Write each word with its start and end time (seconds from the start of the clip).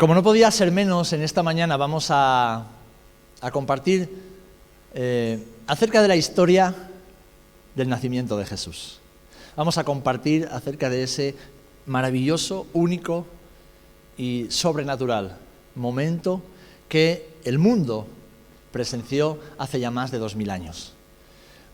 Como 0.00 0.14
no 0.14 0.22
podía 0.22 0.50
ser 0.50 0.72
menos, 0.72 1.12
en 1.12 1.20
esta 1.20 1.42
mañana 1.42 1.76
vamos 1.76 2.06
a, 2.08 2.64
compartir 3.52 4.08
eh, 4.94 5.44
acerca 5.66 6.00
de 6.00 6.08
la 6.08 6.16
historia 6.16 6.74
del 7.74 7.90
nacimiento 7.90 8.38
de 8.38 8.46
Jesús. 8.46 8.98
Vamos 9.56 9.76
a 9.76 9.84
compartir 9.84 10.48
acerca 10.50 10.88
de 10.88 11.02
ese 11.02 11.34
maravilloso, 11.84 12.66
único 12.72 13.26
y 14.16 14.46
sobrenatural 14.48 15.36
momento 15.74 16.40
que 16.88 17.34
el 17.44 17.58
mundo 17.58 18.06
presenció 18.72 19.38
hace 19.58 19.80
ya 19.80 19.90
más 19.90 20.10
de 20.10 20.16
dos 20.16 20.34
mil 20.34 20.48
años. 20.48 20.94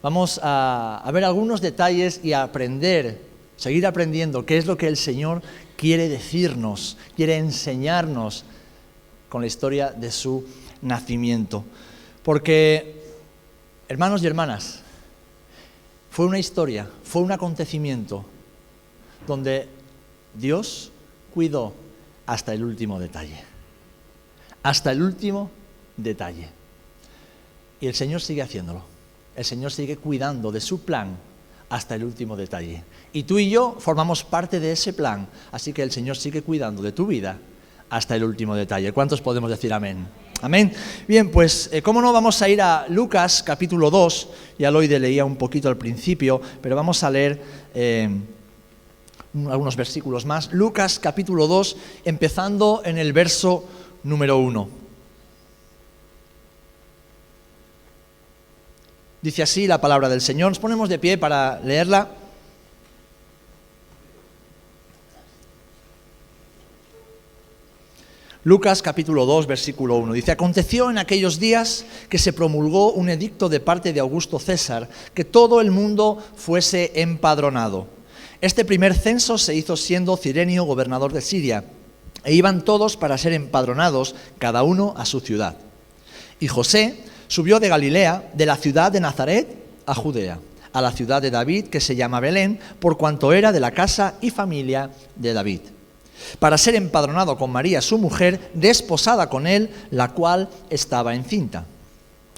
Vamos 0.02 0.40
a, 0.43 1.00
a 1.04 1.11
ver 1.12 1.22
algunos 1.22 1.61
detalles 1.61 2.20
y 2.24 2.32
a 2.32 2.43
aprender, 2.43 3.23
seguir 3.56 3.87
aprendiendo 3.87 4.45
qué 4.45 4.59
es 4.59 4.66
lo 4.66 4.77
que 4.77 4.88
el 4.88 4.97
Señor 4.97 5.43
quiere 5.77 6.09
decirnos, 6.09 6.97
quiere 7.15 7.37
enseñarnos 7.37 8.45
con 9.29 9.41
la 9.41 9.47
historia 9.47 9.91
de 9.91 10.11
su 10.11 10.47
nacimiento. 10.83 11.65
Porque, 12.23 13.02
hermanos 13.89 14.23
y 14.23 14.27
hermanas, 14.27 14.80
fue 16.11 16.27
una 16.27 16.39
historia, 16.39 16.89
fue 17.05 17.23
un 17.23 17.33
acontecimiento 17.33 18.25
donde 19.27 19.69
Dios 20.35 20.91
cuidó 21.35 21.75
hasta 22.27 22.55
el 22.55 22.65
último 22.65 22.99
detalle. 22.99 23.43
Hasta 24.63 24.93
el 24.93 25.02
último 25.02 25.51
detalle. 25.97 26.49
Y 27.80 27.87
el 27.87 27.95
Señor 27.95 28.21
sigue 28.23 28.43
haciéndolo. 28.43 28.83
El 29.35 29.45
Señor 29.45 29.71
sigue 29.71 29.97
cuidando 29.97 30.51
de 30.51 30.61
su 30.61 30.80
plan 30.80 31.16
hasta 31.69 31.95
el 31.95 32.05
último 32.05 32.37
detalle. 32.37 32.83
Y 33.12 33.25
tú 33.25 33.38
y 33.38 33.51
yo 33.51 33.77
formamos 33.79 34.24
parte 34.24 34.61
de 34.61 34.73
ese 34.73 34.93
plan, 34.93 35.29
así 35.52 35.73
que 35.73 35.82
el 35.82 35.90
Señor 35.90 36.16
sigue 36.16 36.43
cuidando 36.43 36.82
de 36.82 36.93
tu 36.93 37.07
vida 37.07 37.38
hasta 37.90 38.16
el 38.16 38.24
último 38.24 38.54
detalle. 38.54 38.93
¿Cuántos 38.93 39.21
podemos 39.21 39.51
decir 39.51 39.73
amén? 39.73 40.07
Amén. 40.43 40.73
Bien, 41.09 41.30
pues, 41.30 41.71
eh, 41.73 41.80
¿cómo 41.80 42.02
no 42.02 42.13
vamos 42.13 42.43
a 42.43 42.49
ir 42.49 42.60
a 42.60 42.87
Lucas 42.88 43.43
capítulo 43.43 43.90
2? 43.90 44.29
Ya 44.59 44.71
lo 44.71 44.80
leía 44.82 45.24
un 45.24 45.37
poquito 45.37 45.68
al 45.68 45.79
principio, 45.79 46.40
pero 46.60 46.77
vamos 46.77 47.02
a 47.02 47.10
leer 47.10 47.40
eh, 47.74 48.10
algunos 49.49 49.77
versículos 49.77 50.27
más. 50.27 50.52
Lucas 50.52 50.99
capítulo 50.99 51.46
2, 51.46 51.77
empezando 52.05 52.83
en 52.85 52.99
el 52.99 53.12
verso 53.15 53.65
número 54.02 54.38
1. 54.38 54.85
Dice 59.27 59.43
así 59.43 59.66
la 59.66 59.80
palabra 59.80 60.09
del 60.09 60.21
Señor. 60.21 60.52
Nos 60.52 60.60
ponemos 60.60 60.88
de 60.88 61.01
pie 61.01 61.19
para 61.19 61.59
leerla. 61.65 62.10
Lucas 68.44 68.83
capítulo 68.83 69.27
2, 69.27 69.49
versículo 69.49 69.97
1. 69.97 70.12
Dice, 70.12 70.31
aconteció 70.31 70.91
en 70.91 70.99
aquellos 70.99 71.41
días 71.41 71.84
que 72.09 72.19
se 72.19 72.33
promulgó 72.33 72.93
un 72.93 73.09
edicto 73.09 73.49
de 73.49 73.59
parte 73.59 73.93
de 73.93 73.99
Augusto 73.99 74.38
César, 74.38 74.88
que 75.12 75.25
todo 75.25 75.61
el 75.61 75.72
mundo 75.72 76.22
fuese 76.37 76.93
empadronado. 76.94 77.88
Este 78.41 78.65
primer 78.65 78.94
censo 78.94 79.38
se 79.38 79.56
hizo 79.56 79.77
siendo 79.77 80.16
Cirenio 80.16 80.62
gobernador 80.62 81.12
de 81.12 81.21
Siria, 81.21 81.65
e 82.22 82.33
iban 82.33 82.65
todos 82.65 82.97
para 82.97 83.19
ser 83.19 83.33
empadronados, 83.33 84.15
cada 84.38 84.62
uno 84.62 84.94
a 84.97 85.05
su 85.05 85.19
ciudad. 85.19 85.56
Y 86.38 86.47
José, 86.47 87.03
subió 87.28 87.60
de 87.60 87.69
Galilea, 87.69 88.31
de 88.34 88.47
la 88.47 88.56
ciudad 88.56 88.93
de 88.93 89.00
Nazaret, 89.00 89.49
a 89.87 89.94
Judea, 89.94 90.38
a 90.72 90.81
la 90.81 90.93
ciudad 90.93 91.22
de 91.22 91.31
David, 91.31 91.66
que 91.66 91.81
se 91.81 91.97
llama 91.97 92.21
Belén, 92.21 92.59
por 92.81 92.97
cuanto 92.97 93.33
era 93.33 93.53
de 93.53 93.60
la 93.60 93.71
casa 93.71 94.15
y 94.21 94.31
familia 94.31 94.91
de 95.15 95.33
David, 95.33 95.60
para 96.38 96.59
ser 96.59 96.75
empadronado 96.75 97.38
con 97.38 97.50
María, 97.50 97.81
su 97.81 97.99
mujer, 97.99 98.50
desposada 98.55 99.28
con 99.28 99.47
él, 99.47 99.71
la 99.91 100.09
cual 100.09 100.49
estaba 100.69 101.15
encinta. 101.15 101.65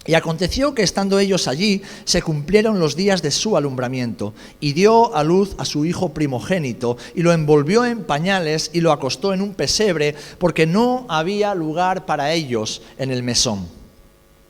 Y 0.05 0.13
aconteció 0.13 0.73
que 0.73 0.83
estando 0.83 1.19
ellos 1.19 1.47
allí, 1.47 1.81
se 2.05 2.21
cumplieron 2.21 2.79
los 2.79 2.95
días 2.95 3.21
de 3.21 3.31
su 3.31 3.57
alumbramiento, 3.57 4.33
y 4.59 4.73
dio 4.73 5.13
a 5.15 5.23
luz 5.23 5.55
a 5.57 5.65
su 5.65 5.85
hijo 5.85 6.13
primogénito, 6.13 6.97
y 7.15 7.21
lo 7.21 7.33
envolvió 7.33 7.85
en 7.85 8.05
pañales 8.05 8.71
y 8.73 8.81
lo 8.81 8.91
acostó 8.91 9.33
en 9.33 9.41
un 9.41 9.53
pesebre, 9.53 10.15
porque 10.37 10.65
no 10.65 11.05
había 11.09 11.53
lugar 11.53 12.05
para 12.05 12.31
ellos 12.31 12.81
en 12.97 13.11
el 13.11 13.21
mesón. 13.21 13.78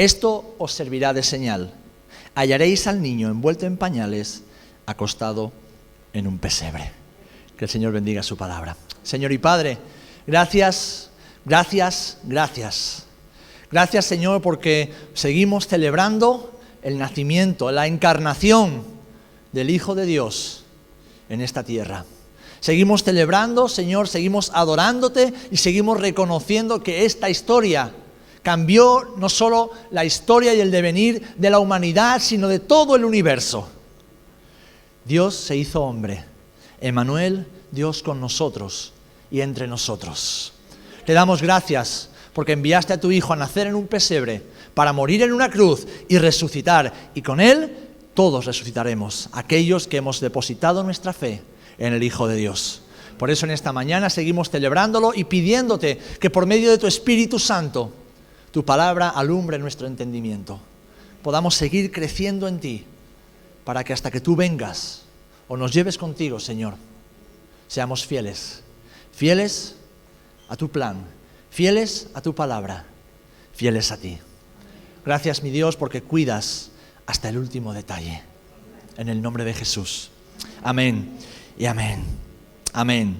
Esto 0.00 0.56
os 0.56 0.72
servirá 0.72 1.12
de 1.12 1.22
señal. 1.22 1.76
Hallaréis 2.34 2.86
al 2.86 3.02
niño 3.02 3.28
envuelto 3.28 3.66
en 3.66 3.76
pañales, 3.76 4.40
acostado 4.86 5.52
en 6.14 6.26
un 6.26 6.38
pesebre. 6.38 6.90
Que 7.58 7.66
el 7.66 7.70
Señor 7.70 7.92
bendiga 7.92 8.22
su 8.22 8.38
palabra. 8.38 8.78
Señor 9.02 9.30
y 9.30 9.36
Padre, 9.36 9.76
gracias, 10.26 11.10
gracias, 11.44 12.16
gracias. 12.24 13.04
Gracias 13.70 14.06
Señor 14.06 14.40
porque 14.40 14.90
seguimos 15.12 15.66
celebrando 15.66 16.58
el 16.80 16.96
nacimiento, 16.96 17.70
la 17.70 17.86
encarnación 17.86 18.84
del 19.52 19.68
Hijo 19.68 19.94
de 19.94 20.06
Dios 20.06 20.64
en 21.28 21.42
esta 21.42 21.62
tierra. 21.62 22.06
Seguimos 22.60 23.04
celebrando, 23.04 23.68
Señor, 23.68 24.08
seguimos 24.08 24.50
adorándote 24.54 25.34
y 25.50 25.58
seguimos 25.58 26.00
reconociendo 26.00 26.82
que 26.82 27.04
esta 27.04 27.28
historia 27.28 27.92
Cambió 28.42 29.14
no 29.16 29.28
solo 29.28 29.70
la 29.90 30.04
historia 30.04 30.54
y 30.54 30.60
el 30.60 30.70
devenir 30.70 31.34
de 31.36 31.50
la 31.50 31.58
humanidad, 31.58 32.20
sino 32.20 32.48
de 32.48 32.58
todo 32.58 32.96
el 32.96 33.04
universo. 33.04 33.68
Dios 35.04 35.34
se 35.34 35.56
hizo 35.56 35.82
hombre. 35.82 36.24
Emanuel, 36.80 37.46
Dios 37.70 38.02
con 38.02 38.20
nosotros 38.20 38.92
y 39.30 39.42
entre 39.42 39.66
nosotros. 39.66 40.52
Te 41.04 41.12
damos 41.12 41.42
gracias 41.42 42.08
porque 42.32 42.52
enviaste 42.52 42.92
a 42.92 43.00
tu 43.00 43.10
Hijo 43.10 43.32
a 43.32 43.36
nacer 43.36 43.66
en 43.66 43.74
un 43.74 43.86
pesebre 43.86 44.42
para 44.74 44.92
morir 44.92 45.22
en 45.22 45.32
una 45.32 45.50
cruz 45.50 45.86
y 46.08 46.18
resucitar. 46.18 47.10
Y 47.14 47.22
con 47.22 47.40
Él 47.40 47.76
todos 48.14 48.46
resucitaremos, 48.46 49.28
aquellos 49.32 49.86
que 49.86 49.98
hemos 49.98 50.20
depositado 50.20 50.82
nuestra 50.82 51.12
fe 51.12 51.42
en 51.78 51.92
el 51.92 52.02
Hijo 52.02 52.28
de 52.28 52.36
Dios. 52.36 52.82
Por 53.18 53.30
eso 53.30 53.44
en 53.44 53.52
esta 53.52 53.72
mañana 53.72 54.08
seguimos 54.08 54.48
celebrándolo 54.48 55.12
y 55.14 55.24
pidiéndote 55.24 55.98
que 56.18 56.30
por 56.30 56.46
medio 56.46 56.70
de 56.70 56.78
tu 56.78 56.86
Espíritu 56.86 57.38
Santo 57.38 57.92
tu 58.52 58.64
palabra 58.64 59.08
alumbre 59.08 59.58
nuestro 59.58 59.86
entendimiento, 59.86 60.60
podamos 61.22 61.54
seguir 61.54 61.92
creciendo 61.92 62.48
en 62.48 62.60
ti, 62.60 62.84
para 63.64 63.84
que 63.84 63.92
hasta 63.92 64.10
que 64.10 64.20
tú 64.20 64.36
vengas 64.36 65.02
o 65.48 65.56
nos 65.56 65.72
lleves 65.72 65.98
contigo, 65.98 66.40
Señor, 66.40 66.74
seamos 67.68 68.06
fieles, 68.06 68.62
fieles 69.12 69.76
a 70.48 70.56
tu 70.56 70.70
plan, 70.70 71.04
fieles 71.50 72.08
a 72.14 72.20
tu 72.20 72.34
palabra, 72.34 72.86
fieles 73.54 73.92
a 73.92 73.96
ti. 73.96 74.18
Gracias, 75.04 75.42
mi 75.42 75.50
Dios, 75.50 75.76
porque 75.76 76.02
cuidas 76.02 76.70
hasta 77.06 77.28
el 77.28 77.38
último 77.38 77.72
detalle. 77.72 78.22
En 78.96 79.08
el 79.08 79.22
nombre 79.22 79.44
de 79.44 79.54
Jesús. 79.54 80.10
Amén 80.62 81.16
y 81.56 81.66
amén. 81.66 82.04
Amén. 82.72 83.16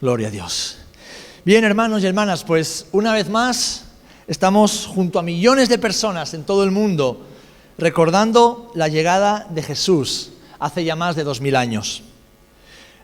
Gloria 0.00 0.28
a 0.28 0.30
Dios. 0.30 0.78
Bien, 1.44 1.64
hermanos 1.64 2.02
y 2.02 2.06
hermanas, 2.06 2.42
pues 2.44 2.86
una 2.92 3.12
vez 3.12 3.28
más 3.28 3.85
Estamos 4.28 4.86
junto 4.86 5.20
a 5.20 5.22
millones 5.22 5.68
de 5.68 5.78
personas 5.78 6.34
en 6.34 6.42
todo 6.42 6.64
el 6.64 6.72
mundo 6.72 7.24
recordando 7.78 8.72
la 8.74 8.88
llegada 8.88 9.46
de 9.50 9.62
Jesús 9.62 10.30
hace 10.58 10.82
ya 10.82 10.96
más 10.96 11.14
de 11.14 11.22
dos 11.22 11.40
mil 11.40 11.54
años. 11.54 12.02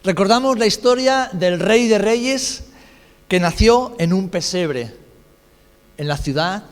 Recordamos 0.03 0.59
la 0.59 0.67
historia 0.67 1.31
del 1.33 1.61
Rey 1.61 1.87
de 1.87 1.99
Reyes 1.99 2.65
que 3.29 3.39
nació 3.39 3.95
en 3.99 4.13
un 4.13 4.31
pesebre 4.31 4.97
en 5.97 6.09
la 6.09 6.17
ciudad 6.17 6.65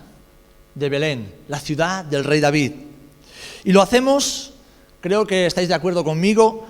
de 0.74 0.88
Belén, 0.88 1.32
la 1.46 1.60
ciudad 1.60 2.04
del 2.04 2.24
Rey 2.24 2.40
David. 2.40 2.72
Y 3.62 3.72
lo 3.72 3.82
hacemos, 3.82 4.54
creo 5.00 5.28
que 5.28 5.46
estáis 5.46 5.68
de 5.68 5.74
acuerdo 5.74 6.02
conmigo, 6.02 6.66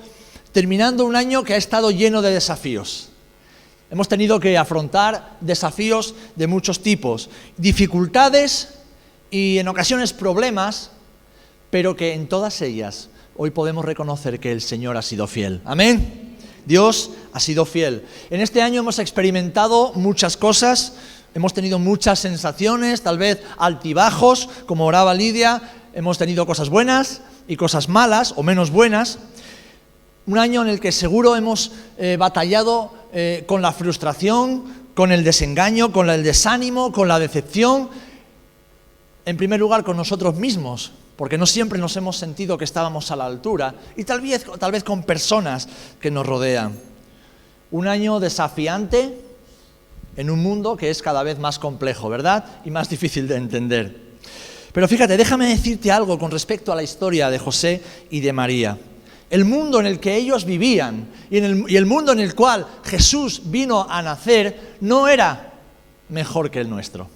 terminando 0.52 1.06
un 1.06 1.16
año 1.16 1.44
que 1.44 1.54
ha 1.54 1.56
estado 1.56 1.90
lleno 1.90 2.20
de 2.20 2.32
desafíos. 2.32 3.09
Hemos 3.90 4.06
tenido 4.06 4.38
que 4.38 4.56
afrontar 4.56 5.37
desafíos 5.40 6.14
de 6.37 6.46
muchos 6.46 6.81
tipos, 6.81 7.28
dificultades 7.56 8.69
y 9.32 9.58
en 9.58 9.66
ocasiones 9.66 10.12
problemas, 10.12 10.92
pero 11.70 11.96
que 11.96 12.14
en 12.14 12.28
todas 12.28 12.62
ellas 12.62 13.08
hoy 13.37 13.50
podemos 13.50 13.84
reconocer 13.84 14.38
que 14.38 14.52
el 14.52 14.60
Señor 14.60 14.96
ha 14.96 15.02
sido 15.02 15.26
fiel. 15.26 15.60
Amén. 15.64 16.37
Dios 16.66 17.10
ha 17.32 17.40
sido 17.40 17.64
fiel. 17.64 18.04
En 18.31 18.40
este 18.40 18.62
año 18.62 18.78
hemos 18.78 19.00
experimentado 19.00 19.92
muchas 19.96 20.37
cosas, 20.37 20.92
hemos 21.34 21.52
tenido 21.52 21.81
muchas 21.81 22.20
sensaciones, 22.20 23.02
tal 23.02 23.19
vez 23.19 23.42
altibajos, 23.58 24.48
como 24.66 24.87
oraba 24.87 25.14
Lidia, 25.14 25.62
hemos 25.94 26.16
tenido 26.16 26.46
cosas 26.46 26.69
buenas 26.69 27.22
y 27.48 27.56
cosas 27.56 27.88
malas 27.88 28.34
o 28.37 28.44
menos 28.44 28.70
buenas. 28.70 29.19
Un 30.26 30.38
año 30.38 30.62
en 30.62 30.69
el 30.69 30.78
que 30.78 30.92
seguro 30.92 31.34
hemos 31.34 31.72
eh, 31.98 32.16
batallado 32.16 33.00
eh, 33.12 33.44
con 33.46 33.62
la 33.62 33.72
frustración, 33.72 34.90
con 34.94 35.12
el 35.12 35.24
desengaño, 35.24 35.92
con 35.92 36.10
el 36.10 36.22
desánimo, 36.22 36.92
con 36.92 37.08
la 37.08 37.18
decepción. 37.18 37.88
En 39.24 39.36
primer 39.36 39.60
lugar, 39.60 39.84
con 39.84 39.96
nosotros 39.96 40.36
mismos, 40.36 40.92
porque 41.16 41.38
no 41.38 41.46
siempre 41.46 41.78
nos 41.78 41.96
hemos 41.96 42.16
sentido 42.16 42.56
que 42.56 42.64
estábamos 42.64 43.10
a 43.10 43.16
la 43.16 43.26
altura, 43.26 43.74
y 43.96 44.04
tal 44.04 44.20
vez, 44.20 44.44
tal 44.58 44.72
vez 44.72 44.84
con 44.84 45.02
personas 45.02 45.68
que 46.00 46.10
nos 46.10 46.26
rodean. 46.26 46.78
Un 47.70 47.86
año 47.86 48.20
desafiante 48.20 49.20
en 50.16 50.30
un 50.30 50.42
mundo 50.42 50.76
que 50.76 50.90
es 50.90 51.02
cada 51.02 51.22
vez 51.22 51.38
más 51.38 51.58
complejo, 51.58 52.08
¿verdad? 52.08 52.44
Y 52.64 52.70
más 52.70 52.88
difícil 52.88 53.28
de 53.28 53.36
entender. 53.36 54.10
Pero 54.72 54.86
fíjate, 54.86 55.16
déjame 55.16 55.48
decirte 55.48 55.90
algo 55.90 56.18
con 56.18 56.30
respecto 56.30 56.72
a 56.72 56.76
la 56.76 56.82
historia 56.82 57.30
de 57.30 57.38
José 57.38 57.82
y 58.10 58.20
de 58.20 58.32
María. 58.32 58.78
El 59.30 59.44
mundo 59.44 59.78
en 59.78 59.86
el 59.86 60.00
que 60.00 60.16
ellos 60.16 60.44
vivían 60.44 61.08
y, 61.30 61.38
el, 61.38 61.86
mundo 61.86 62.10
en 62.10 62.18
el 62.18 62.34
cual 62.34 62.66
Jesús 62.82 63.42
vino 63.44 63.86
a 63.88 64.02
nacer 64.02 64.76
no 64.80 65.06
era 65.06 65.54
mejor 66.08 66.50
que 66.50 66.60
el 66.60 66.68
nuestro. 66.68 67.08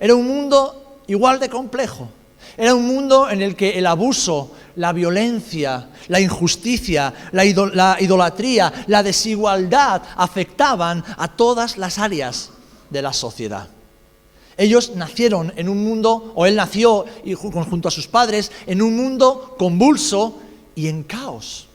Era 0.00 0.16
un 0.16 0.26
mundo 0.26 0.98
igual 1.06 1.38
de 1.38 1.48
complejo, 1.48 2.08
era 2.56 2.74
un 2.74 2.86
mundo 2.86 3.30
en 3.30 3.40
el 3.40 3.54
que 3.54 3.78
el 3.78 3.86
abuso, 3.86 4.50
la 4.76 4.92
violencia, 4.92 5.88
la 6.08 6.18
injusticia, 6.18 7.14
la, 7.30 7.44
idolatría, 7.44 8.72
la 8.88 9.02
desigualdad 9.04 10.02
afectaban 10.16 11.04
a 11.16 11.28
todas 11.28 11.78
las 11.78 11.98
áreas 11.98 12.50
de 12.90 13.00
la 13.00 13.12
sociedad. 13.12 13.68
Ellos 14.56 14.92
nacieron 14.96 15.52
en 15.56 15.68
un 15.68 15.82
mundo, 15.82 16.32
o 16.34 16.46
él 16.46 16.56
nació 16.56 17.06
junto 17.70 17.88
a 17.88 17.92
sus 17.92 18.06
padres, 18.06 18.50
en 18.66 18.82
un 18.82 18.96
mundo 18.96 19.54
convulso 19.56 20.40
y 20.74 20.88
en 20.88 21.02
caos. 21.02 21.68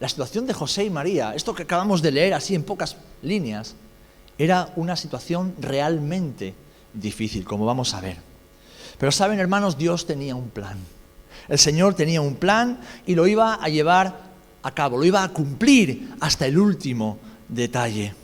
La 0.00 0.08
situación 0.08 0.46
de 0.46 0.54
José 0.54 0.84
y 0.84 0.90
María, 0.90 1.34
esto 1.34 1.54
que 1.54 1.62
acabamos 1.62 2.02
de 2.02 2.12
leer 2.12 2.34
así 2.34 2.54
en 2.54 2.62
pocas 2.62 2.96
líneas, 3.22 3.74
era 4.36 4.72
una 4.76 4.96
situación 4.96 5.54
realmente 5.60 6.54
difícil, 6.92 7.44
como 7.44 7.64
vamos 7.64 7.94
a 7.94 8.00
ver. 8.00 8.18
Pero 8.98 9.12
saben, 9.12 9.38
hermanos, 9.38 9.78
Dios 9.78 10.06
tenía 10.06 10.34
un 10.34 10.50
plan. 10.50 10.78
El 11.48 11.58
Señor 11.58 11.94
tenía 11.94 12.20
un 12.20 12.36
plan 12.36 12.80
y 13.06 13.14
lo 13.14 13.26
iba 13.26 13.54
a 13.54 13.68
llevar 13.68 14.32
a 14.62 14.70
cabo, 14.72 14.96
lo 14.96 15.04
iba 15.04 15.22
a 15.22 15.28
cumplir 15.28 16.14
hasta 16.20 16.46
el 16.46 16.58
último 16.58 17.18
detalle. 17.48 18.14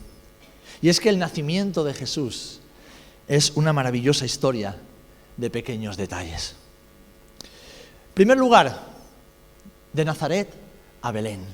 Y 0.83 0.89
es 0.89 1.01
que 1.01 1.11
el 1.11 1.19
nacimiento 1.19 1.85
de 1.85 1.95
Jesús 1.95 2.61
es 3.29 3.53
una 3.55 3.73
maravillosa 3.73 4.25
historia 4.25 4.77
de 5.37 5.51
pequeños 5.51 5.97
detalles. 5.97 6.57
Primer 8.15 8.37
lugar, 8.37 8.91
de 9.93 10.05
Nazaret 10.05 10.49
a 11.03 11.13
Belén. 11.13 11.45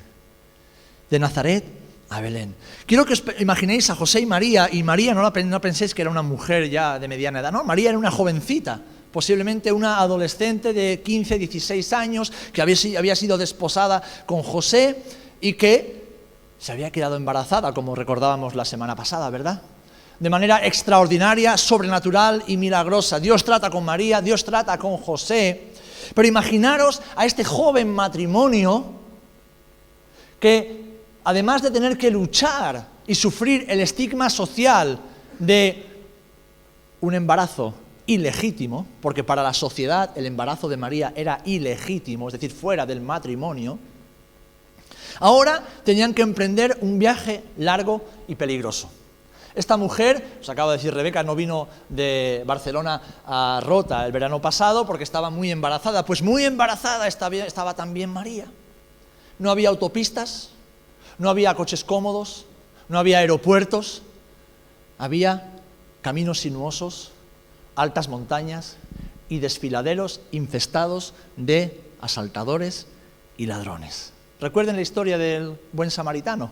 De 1.09 1.19
Nazaret 1.19 1.63
a 2.09 2.21
Belén. 2.21 2.55
Quiero 2.85 3.05
que 3.05 3.13
os 3.13 3.23
imaginéis 3.39 3.89
a 3.89 3.95
José 3.95 4.21
y 4.21 4.25
María, 4.25 4.69
y 4.71 4.83
María 4.83 5.13
no, 5.13 5.21
la, 5.21 5.31
no 5.31 5.61
penséis 5.61 5.93
que 5.93 6.01
era 6.01 6.11
una 6.11 6.21
mujer 6.21 6.69
ya 6.69 6.99
de 6.99 7.07
mediana 7.07 7.39
edad, 7.39 7.51
no, 7.51 7.63
María 7.63 7.89
era 7.89 7.97
una 7.97 8.11
jovencita, 8.11 8.79
posiblemente 9.11 9.71
una 9.71 9.99
adolescente 9.99 10.73
de 10.73 11.01
15, 11.01 11.37
16 11.37 11.93
años, 11.93 12.31
que 12.53 12.61
había, 12.61 12.75
había 12.97 13.15
sido 13.15 13.37
desposada 13.37 14.01
con 14.25 14.43
José 14.43 15.03
y 15.41 15.53
que 15.53 16.07
se 16.59 16.71
había 16.71 16.91
quedado 16.91 17.15
embarazada, 17.15 17.73
como 17.73 17.95
recordábamos 17.95 18.55
la 18.55 18.65
semana 18.65 18.95
pasada, 18.95 19.29
¿verdad? 19.29 19.61
De 20.19 20.29
manera 20.29 20.65
extraordinaria, 20.65 21.57
sobrenatural 21.57 22.43
y 22.47 22.57
milagrosa. 22.57 23.19
Dios 23.19 23.43
trata 23.43 23.69
con 23.69 23.85
María, 23.85 24.21
Dios 24.21 24.43
trata 24.43 24.77
con 24.77 24.97
José. 24.97 25.73
Pero 26.13 26.27
imaginaros 26.27 27.01
a 27.15 27.25
este 27.25 27.43
joven 27.43 27.89
matrimonio 27.93 28.85
que 30.39 30.97
además 31.23 31.61
de 31.61 31.71
tener 31.71 31.97
que 31.97 32.11
luchar 32.11 32.87
y 33.05 33.15
sufrir 33.15 33.65
el 33.69 33.79
estigma 33.79 34.29
social 34.29 34.99
de 35.39 35.85
un 37.01 37.13
embarazo 37.13 37.73
ilegítimo, 38.05 38.87
porque 39.01 39.23
para 39.23 39.43
la 39.43 39.53
sociedad 39.53 40.17
el 40.17 40.25
embarazo 40.25 40.69
de 40.69 40.77
María 40.77 41.13
era 41.15 41.41
ilegítimo, 41.45 42.27
es 42.27 42.33
decir, 42.33 42.51
fuera 42.51 42.85
del 42.85 43.01
matrimonio, 43.01 43.77
ahora 45.19 45.63
tenían 45.83 46.13
que 46.13 46.21
emprender 46.21 46.77
un 46.81 46.97
viaje 46.97 47.43
largo 47.57 48.05
y 48.27 48.35
peligroso. 48.35 48.89
Esta 49.57 49.75
mujer, 49.75 50.37
os 50.39 50.49
acabo 50.53 50.69
de 50.69 50.77
decir 50.77 50.93
Rebeca, 50.93 51.25
no 51.25 51.33
vino 51.33 51.67
de 51.89 52.43
Barcelona 52.45 53.01
a 53.25 53.59
Rota 53.65 54.05
el 54.05 54.11
verano 54.11 54.39
pasado 54.39 54.85
porque 54.85 55.03
estaba 55.03 55.31
muy 55.31 55.49
embarazada. 55.49 56.05
Pues 56.05 56.21
muy 56.21 56.45
embarazada 56.45 57.07
estaba 57.07 57.73
también 57.73 58.11
María. 58.11 58.45
No 59.39 59.49
había 59.49 59.69
autopistas, 59.69 60.51
no 61.17 61.31
había 61.31 61.55
coches 61.55 61.83
cómodos, 61.83 62.45
no 62.87 62.99
había 62.99 63.17
aeropuertos, 63.17 64.03
había 64.99 65.51
caminos 66.03 66.41
sinuosos, 66.41 67.09
altas 67.75 68.09
montañas 68.09 68.77
y 69.27 69.39
desfiladeros 69.39 70.21
infestados 70.29 71.15
de 71.35 71.81
asaltadores 71.99 72.85
y 73.37 73.47
ladrones. 73.47 74.13
¿Recuerden 74.39 74.75
la 74.75 74.83
historia 74.83 75.17
del 75.17 75.59
buen 75.73 75.89
samaritano? 75.89 76.51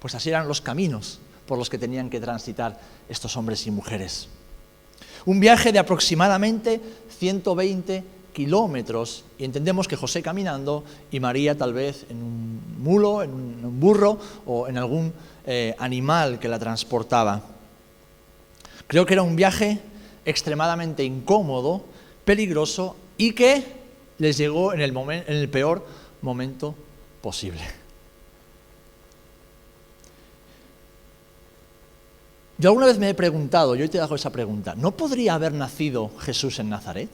Pues 0.00 0.16
así 0.16 0.30
eran 0.30 0.48
los 0.48 0.60
caminos 0.60 1.20
por 1.52 1.58
los 1.58 1.68
que 1.68 1.76
tenían 1.76 2.08
que 2.08 2.18
transitar 2.18 2.80
estos 3.10 3.36
hombres 3.36 3.66
y 3.66 3.70
mujeres. 3.70 4.26
Un 5.26 5.38
viaje 5.38 5.70
de 5.70 5.78
aproximadamente 5.78 6.80
120 7.18 8.02
kilómetros 8.32 9.26
y 9.36 9.44
entendemos 9.44 9.86
que 9.86 9.94
José 9.94 10.22
caminando 10.22 10.82
y 11.10 11.20
María 11.20 11.54
tal 11.54 11.74
vez 11.74 12.06
en 12.08 12.22
un 12.22 12.60
mulo, 12.78 13.22
en 13.22 13.34
un 13.34 13.78
burro 13.78 14.18
o 14.46 14.66
en 14.66 14.78
algún 14.78 15.12
eh, 15.44 15.74
animal 15.78 16.38
que 16.38 16.48
la 16.48 16.58
transportaba. 16.58 17.42
Creo 18.86 19.04
que 19.04 19.12
era 19.12 19.22
un 19.22 19.36
viaje 19.36 19.78
extremadamente 20.24 21.04
incómodo, 21.04 21.84
peligroso 22.24 22.96
y 23.18 23.32
que 23.34 23.62
les 24.16 24.38
llegó 24.38 24.72
en 24.72 24.80
el, 24.80 24.96
en 24.96 25.36
el 25.36 25.50
peor 25.50 25.86
momento 26.22 26.74
posible. 27.20 27.81
Yo 32.62 32.68
alguna 32.68 32.86
vez 32.86 32.96
me 32.96 33.08
he 33.08 33.14
preguntado, 33.14 33.74
yo 33.74 33.82
hoy 33.82 33.88
te 33.88 33.98
hago 33.98 34.14
esa 34.14 34.30
pregunta, 34.30 34.76
¿no 34.76 34.92
podría 34.92 35.34
haber 35.34 35.52
nacido 35.52 36.12
Jesús 36.20 36.60
en 36.60 36.70
Nazaret? 36.70 37.10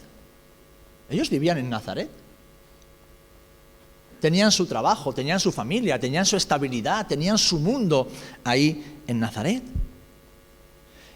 Ellos 1.08 1.30
vivían 1.30 1.56
en 1.56 1.70
Nazaret. 1.70 2.10
Tenían 4.20 4.52
su 4.52 4.66
trabajo, 4.66 5.14
tenían 5.14 5.40
su 5.40 5.50
familia, 5.50 5.98
tenían 5.98 6.26
su 6.26 6.36
estabilidad, 6.36 7.06
tenían 7.06 7.38
su 7.38 7.60
mundo 7.60 8.08
ahí 8.44 9.00
en 9.06 9.20
Nazaret. 9.20 9.62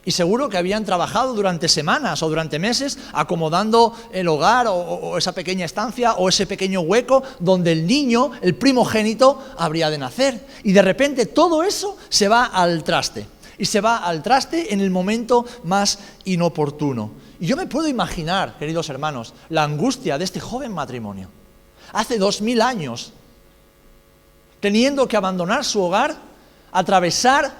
Y 0.02 0.12
seguro 0.12 0.48
que 0.48 0.56
habían 0.56 0.86
trabajado 0.86 1.34
durante 1.34 1.68
semanas 1.68 2.22
o 2.22 2.30
durante 2.30 2.58
meses 2.58 2.98
acomodando 3.12 3.94
el 4.14 4.28
hogar 4.28 4.66
o, 4.66 5.18
esa 5.18 5.32
pequeña 5.32 5.66
estancia 5.66 6.14
o 6.14 6.30
ese 6.30 6.46
pequeño 6.46 6.80
hueco 6.80 7.22
donde 7.38 7.72
el 7.72 7.86
niño, 7.86 8.30
el 8.40 8.54
primogénito, 8.54 9.44
habría 9.58 9.90
de 9.90 9.98
nacer. 9.98 10.46
Y 10.64 10.72
de 10.72 10.80
repente 10.80 11.26
todo 11.26 11.62
eso 11.62 11.98
se 12.08 12.28
va 12.28 12.46
al 12.46 12.82
traste. 12.82 13.26
Y 13.58 13.64
se 13.64 13.80
va 13.80 13.98
al 13.98 14.22
traste 14.22 14.72
en 14.72 14.80
el 14.80 14.90
momento 14.90 15.44
más 15.64 15.98
inoportuno. 16.24 17.12
Y 17.38 17.46
yo 17.46 17.56
me 17.56 17.66
puedo 17.66 17.88
imaginar, 17.88 18.56
queridos 18.58 18.88
hermanos, 18.88 19.34
la 19.48 19.64
angustia 19.64 20.18
de 20.18 20.24
este 20.24 20.40
joven 20.40 20.72
matrimonio. 20.72 21.28
Hace 21.92 22.18
dos 22.18 22.40
mil 22.40 22.62
años, 22.62 23.12
teniendo 24.60 25.06
que 25.08 25.16
abandonar 25.16 25.64
su 25.64 25.82
hogar, 25.82 26.16
atravesar 26.70 27.52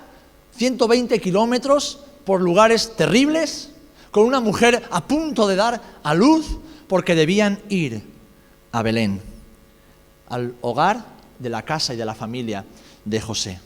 120 0.56 1.20
kilómetros 1.20 1.98
por 2.24 2.40
lugares 2.40 2.96
terribles, 2.96 3.70
con 4.10 4.24
una 4.24 4.40
mujer 4.40 4.82
a 4.90 5.04
punto 5.04 5.48
de 5.48 5.56
dar 5.56 5.80
a 6.02 6.14
luz, 6.14 6.58
porque 6.86 7.14
debían 7.14 7.60
ir 7.68 8.02
a 8.70 8.82
Belén, 8.82 9.20
al 10.28 10.54
hogar 10.60 11.04
de 11.38 11.48
la 11.48 11.62
casa 11.62 11.94
y 11.94 11.96
de 11.96 12.04
la 12.04 12.14
familia 12.14 12.64
de 13.04 13.20
José. 13.20 13.58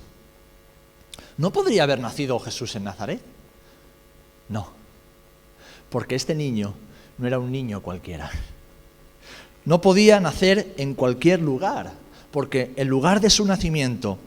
¿No 1.38 1.52
podría 1.52 1.82
haber 1.82 2.00
nacido 2.00 2.38
Jesús 2.38 2.74
en 2.76 2.84
Nazaret? 2.84 3.20
No 4.48 4.76
porque 5.90 6.14
este 6.14 6.34
niño 6.34 6.74
no 7.18 7.26
era 7.26 7.38
un 7.38 7.50
niño 7.50 7.80
cualquiera. 7.80 8.30
No 9.64 9.80
podía 9.80 10.20
nacer 10.20 10.74
en 10.76 10.94
cualquier 10.94 11.40
lugar, 11.40 11.92
porque 12.30 12.72
el 12.76 12.88
lugar 12.88 13.20
de 13.20 13.30
su 13.30 13.44
nacimiento 13.46 14.18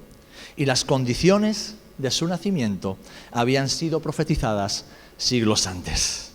y 0.58 0.66
las 0.66 0.84
condiciones 0.84 1.76
de 1.98 2.12
su 2.12 2.28
nacimiento 2.28 2.98
habían 3.32 3.70
sido 3.70 4.00
profetizadas 4.00 4.86
siglos 5.18 5.68
antes. 5.68 6.32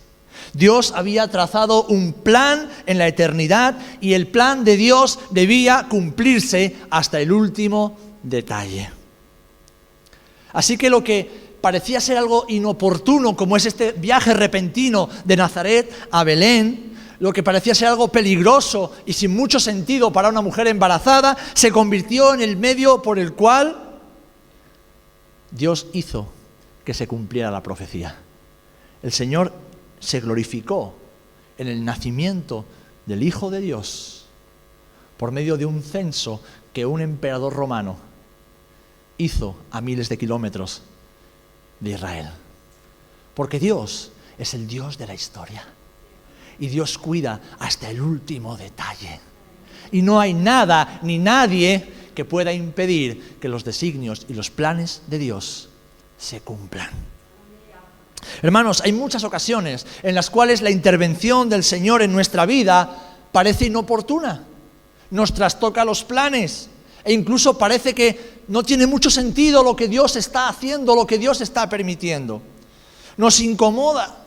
Dios 0.53 0.93
había 0.95 1.29
trazado 1.29 1.83
un 1.87 2.13
plan 2.13 2.69
en 2.85 2.97
la 2.97 3.07
eternidad 3.07 3.77
y 3.99 4.13
el 4.13 4.27
plan 4.27 4.63
de 4.63 4.77
Dios 4.77 5.19
debía 5.31 5.87
cumplirse 5.89 6.75
hasta 6.89 7.19
el 7.19 7.31
último 7.31 7.97
detalle. 8.23 8.94
Así 10.55 10.77
que 10.77 10.89
lo 10.89 11.03
que 11.03 11.29
parecía 11.59 11.99
ser 11.99 12.17
algo 12.17 12.45
inoportuno, 12.47 13.35
como 13.35 13.57
es 13.57 13.65
este 13.65 13.91
viaje 13.91 14.33
repentino 14.33 15.09
de 15.25 15.35
Nazaret 15.35 15.91
a 16.11 16.23
Belén, 16.23 16.95
lo 17.19 17.33
que 17.33 17.43
parecía 17.43 17.75
ser 17.75 17.89
algo 17.89 18.07
peligroso 18.07 18.93
y 19.05 19.11
sin 19.11 19.35
mucho 19.35 19.59
sentido 19.59 20.13
para 20.13 20.29
una 20.29 20.41
mujer 20.41 20.67
embarazada, 20.67 21.35
se 21.53 21.71
convirtió 21.71 22.33
en 22.33 22.41
el 22.41 22.55
medio 22.55 23.01
por 23.01 23.19
el 23.19 23.33
cual 23.33 23.99
Dios 25.51 25.87
hizo 25.91 26.29
que 26.85 26.93
se 26.93 27.05
cumpliera 27.05 27.51
la 27.51 27.61
profecía. 27.61 28.15
El 29.03 29.11
Señor 29.11 29.51
se 29.99 30.21
glorificó 30.21 30.95
en 31.57 31.67
el 31.67 31.83
nacimiento 31.83 32.63
del 33.05 33.23
Hijo 33.23 33.49
de 33.49 33.59
Dios 33.59 34.25
por 35.17 35.33
medio 35.33 35.57
de 35.57 35.65
un 35.65 35.83
censo 35.83 36.41
que 36.71 36.85
un 36.85 37.01
emperador 37.01 37.53
romano 37.53 38.14
hizo 39.17 39.55
a 39.71 39.81
miles 39.81 40.09
de 40.09 40.17
kilómetros 40.17 40.83
de 41.79 41.91
Israel. 41.91 42.29
Porque 43.33 43.59
Dios 43.59 44.11
es 44.37 44.53
el 44.53 44.67
Dios 44.67 44.97
de 44.97 45.07
la 45.07 45.13
historia. 45.13 45.63
Y 46.59 46.67
Dios 46.67 46.97
cuida 46.97 47.41
hasta 47.59 47.89
el 47.89 48.01
último 48.01 48.55
detalle. 48.55 49.19
Y 49.91 50.01
no 50.01 50.19
hay 50.19 50.33
nada 50.33 50.99
ni 51.03 51.19
nadie 51.19 51.85
que 52.15 52.25
pueda 52.25 52.53
impedir 52.53 53.37
que 53.39 53.49
los 53.49 53.63
designios 53.63 54.25
y 54.29 54.33
los 54.33 54.49
planes 54.49 55.01
de 55.07 55.19
Dios 55.19 55.69
se 56.17 56.41
cumplan. 56.41 56.89
Hermanos, 58.41 58.81
hay 58.83 58.93
muchas 58.93 59.23
ocasiones 59.23 59.85
en 60.01 60.15
las 60.15 60.29
cuales 60.29 60.61
la 60.61 60.71
intervención 60.71 61.49
del 61.49 61.63
Señor 61.63 62.01
en 62.01 62.13
nuestra 62.13 62.45
vida 62.45 63.17
parece 63.31 63.65
inoportuna, 63.65 64.45
nos 65.11 65.33
trastoca 65.33 65.85
los 65.85 66.03
planes 66.03 66.69
e 67.05 67.13
incluso 67.13 67.55
parece 67.55 67.93
que 67.93 68.41
no 68.47 68.63
tiene 68.63 68.87
mucho 68.87 69.11
sentido 69.11 69.63
lo 69.63 69.75
que 69.75 69.87
Dios 69.87 70.15
está 70.15 70.49
haciendo, 70.49 70.95
lo 70.95 71.05
que 71.05 71.19
Dios 71.19 71.39
está 71.39 71.69
permitiendo. 71.69 72.41
Nos 73.15 73.39
incomoda, 73.39 74.25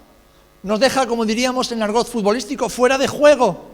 nos 0.63 0.79
deja, 0.79 1.07
como 1.07 1.27
diríamos 1.27 1.73
en 1.73 1.79
el 1.79 1.83
argot 1.83 2.09
futbolístico, 2.09 2.69
fuera 2.69 2.97
de 2.97 3.09
juego. 3.09 3.67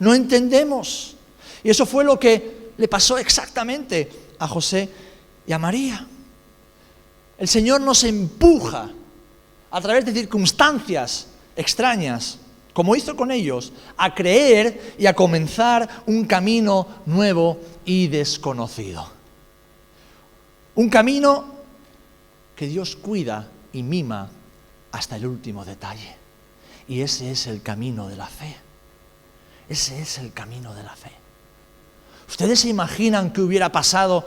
No 0.00 0.12
entendemos. 0.12 1.14
Y 1.62 1.70
eso 1.70 1.86
fue 1.86 2.02
lo 2.02 2.18
que 2.18 2.72
le 2.76 2.88
pasó 2.88 3.16
exactamente 3.16 4.10
a 4.40 4.48
José 4.48 4.88
y 5.46 5.52
a 5.52 5.58
María. 5.58 6.04
El 7.38 7.46
Señor 7.46 7.80
nos 7.80 8.02
empuja 8.02 8.90
a 9.70 9.80
través 9.80 10.04
de 10.04 10.12
circunstancias 10.12 11.28
extrañas, 11.54 12.38
como 12.72 12.96
hizo 12.96 13.14
con 13.14 13.30
ellos, 13.30 13.72
a 13.96 14.14
creer 14.14 14.94
y 14.98 15.06
a 15.06 15.14
comenzar 15.14 16.02
un 16.06 16.24
camino 16.24 16.86
nuevo 17.06 17.58
y 17.84 18.08
desconocido. 18.08 19.08
Un 20.74 20.88
camino 20.88 21.46
que 22.56 22.66
Dios 22.66 22.96
cuida 22.96 23.48
y 23.72 23.82
mima 23.82 24.30
hasta 24.92 25.16
el 25.16 25.26
último 25.26 25.64
detalle. 25.64 26.16
Y 26.88 27.00
ese 27.00 27.30
es 27.30 27.46
el 27.46 27.62
camino 27.62 28.08
de 28.08 28.16
la 28.16 28.26
fe. 28.26 28.56
Ese 29.68 30.00
es 30.00 30.18
el 30.18 30.32
camino 30.32 30.74
de 30.74 30.82
la 30.82 30.94
fe. 30.94 31.12
¿Ustedes 32.28 32.60
se 32.60 32.68
imaginan 32.68 33.32
qué 33.32 33.40
hubiera 33.40 33.70
pasado 33.70 34.26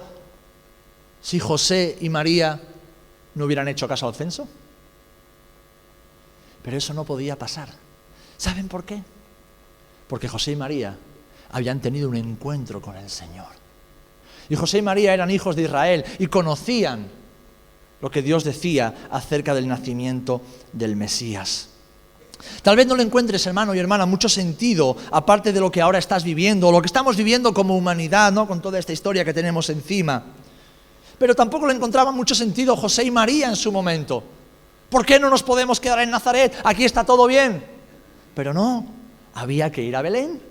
si 1.22 1.40
José 1.40 1.98
y 2.02 2.10
María 2.10 2.62
no 3.36 3.46
hubieran 3.46 3.68
hecho 3.68 3.88
caso 3.88 4.08
al 4.08 4.16
censo? 4.16 4.48
Pero 6.62 6.78
eso 6.78 6.94
no 6.94 7.04
podía 7.04 7.38
pasar. 7.38 7.70
¿Saben 8.38 8.68
por 8.68 8.84
qué? 8.84 9.02
Porque 10.08 10.28
José 10.28 10.52
y 10.52 10.56
María 10.56 10.98
habían 11.52 11.80
tenido 11.80 12.10
un 12.10 12.16
encuentro 12.16 12.82
con 12.82 12.96
el 12.98 13.10
Señor. 13.10 13.48
Y 14.50 14.56
José 14.56 14.80
y 14.80 14.82
María 14.82 15.14
eran 15.14 15.32
hijos 15.32 15.56
de 15.56 15.64
Israel 15.64 16.06
y 16.20 16.28
conocían 16.28 17.08
lo 18.02 18.12
que 18.12 18.22
Dios 18.22 18.44
decía 18.44 19.08
acerca 19.10 19.56
del 19.56 19.68
nacimiento 19.68 20.42
del 20.74 20.96
Mesías. 20.96 21.70
Tal 22.62 22.76
vez 22.76 22.86
no 22.86 22.96
le 22.96 23.04
encuentres, 23.04 23.46
hermano 23.48 23.74
y 23.74 23.80
hermana, 23.80 24.06
mucho 24.06 24.30
sentido, 24.30 24.96
aparte 25.12 25.54
de 25.54 25.60
lo 25.60 25.72
que 25.72 25.82
ahora 25.82 25.98
estás 25.98 26.24
viviendo, 26.24 26.68
o 26.68 26.72
lo 26.72 26.82
que 26.82 26.88
estamos 26.88 27.16
viviendo 27.16 27.54
como 27.54 27.78
humanidad, 27.78 28.32
¿no? 28.32 28.48
con 28.48 28.62
toda 28.62 28.78
esta 28.78 28.94
historia 28.94 29.24
que 29.24 29.34
tenemos 29.34 29.70
encima. 29.70 30.24
Pero 31.18 31.34
tampoco 31.34 31.66
le 31.66 31.74
encontraban 31.74 32.14
mucho 32.14 32.36
sentido 32.36 32.76
José 32.76 33.06
y 33.06 33.12
María 33.12 33.48
en 33.48 33.56
su 33.56 33.72
momento. 33.72 34.24
¿Por 34.90 35.06
qué 35.06 35.20
no 35.20 35.30
nos 35.30 35.44
podemos 35.44 35.80
quedar 35.80 36.00
en 36.00 36.12
Nazaret? 36.12 36.54
Aquí 36.64 36.84
está 36.84 37.04
todo 37.04 37.26
bien. 37.26 37.64
Pero 38.36 38.54
no, 38.54 38.86
había 39.34 39.72
que 39.72 39.82
ir 39.82 39.96
a 39.96 40.02
Belén. 40.02 40.42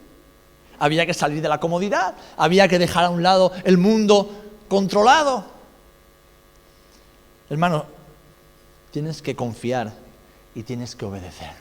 Había 0.79 1.07
que 1.07 1.15
salir 1.15 1.43
de 1.43 1.49
la 1.49 1.61
comodidad. 1.61 2.15
Había 2.37 2.69
que 2.69 2.79
dejar 2.79 3.05
a 3.05 3.11
un 3.11 3.23
lado 3.23 3.53
el 3.65 3.79
mundo 3.79 4.31
controlado. 4.69 5.45
Hermano, 7.51 7.87
tienes 8.91 9.23
que 9.23 9.37
confiar 9.37 9.93
y 10.55 10.63
tienes 10.63 10.97
que 10.97 11.05
obedecer. 11.05 11.53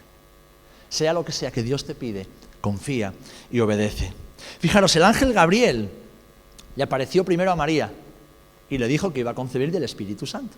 Sea 0.89 1.13
lo 1.13 1.25
que 1.25 1.31
sea 1.31 1.51
que 1.51 1.63
Dios 1.63 1.85
te 1.85 1.95
pide, 1.95 2.27
confía 2.61 3.13
y 3.51 3.59
obedece. 3.59 4.13
Fijaros, 4.59 4.95
el 4.95 5.03
ángel 5.03 5.33
Gabriel 5.33 5.89
le 6.75 6.83
apareció 6.83 7.23
primero 7.23 7.51
a 7.51 7.55
María 7.55 7.91
y 8.69 8.77
le 8.77 8.87
dijo 8.87 9.11
que 9.11 9.19
iba 9.19 9.31
a 9.31 9.35
concebir 9.35 9.71
del 9.71 9.83
Espíritu 9.83 10.25
Santo. 10.25 10.55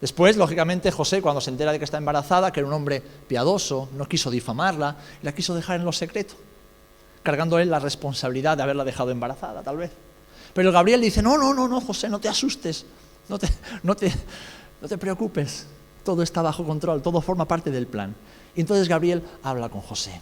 Después, 0.00 0.36
lógicamente, 0.36 0.90
José, 0.90 1.22
cuando 1.22 1.40
se 1.40 1.50
entera 1.50 1.72
de 1.72 1.78
que 1.78 1.84
está 1.84 1.98
embarazada, 1.98 2.52
que 2.52 2.60
era 2.60 2.66
un 2.66 2.74
hombre 2.74 3.00
piadoso, 3.00 3.88
no 3.94 4.06
quiso 4.06 4.30
difamarla, 4.30 4.96
la 5.22 5.34
quiso 5.34 5.54
dejar 5.54 5.78
en 5.78 5.84
lo 5.84 5.92
secreto, 5.92 6.34
cargando 7.24 7.58
él 7.58 7.70
la 7.70 7.80
responsabilidad 7.80 8.56
de 8.56 8.62
haberla 8.62 8.84
dejado 8.84 9.10
embarazada, 9.10 9.62
tal 9.62 9.78
vez. 9.78 9.90
Pero 10.52 10.70
Gabriel 10.70 11.00
dice, 11.00 11.22
no, 11.22 11.36
no, 11.36 11.52
no, 11.52 11.66
no, 11.66 11.80
José, 11.80 12.08
no 12.08 12.20
te 12.20 12.28
asustes, 12.28 12.86
no 13.28 13.38
te, 13.38 13.48
no 13.82 13.96
te, 13.96 14.12
no 14.80 14.86
te 14.86 14.98
preocupes, 14.98 15.66
todo 16.04 16.22
está 16.22 16.42
bajo 16.42 16.64
control, 16.64 17.02
todo 17.02 17.20
forma 17.20 17.48
parte 17.48 17.70
del 17.70 17.88
plan. 17.88 18.14
Y 18.54 18.60
entonces 18.60 18.86
Gabriel 18.86 19.24
habla 19.42 19.68
con 19.68 19.80
José. 19.80 20.20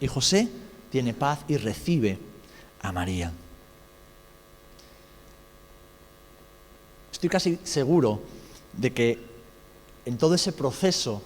Y 0.00 0.08
José 0.08 0.48
tiene 0.90 1.14
paz 1.14 1.40
y 1.46 1.58
recibe 1.58 2.18
a 2.82 2.90
María. 2.90 3.30
Estoy 7.12 7.28
casi 7.28 7.58
seguro 7.62 8.22
de 8.72 8.92
que 8.94 9.22
en 10.06 10.16
todo 10.16 10.34
ese 10.34 10.52
proceso 10.52 11.22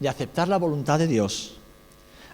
de 0.00 0.08
aceptar 0.08 0.48
la 0.48 0.56
voluntad 0.56 0.98
de 0.98 1.06
Dios, 1.06 1.56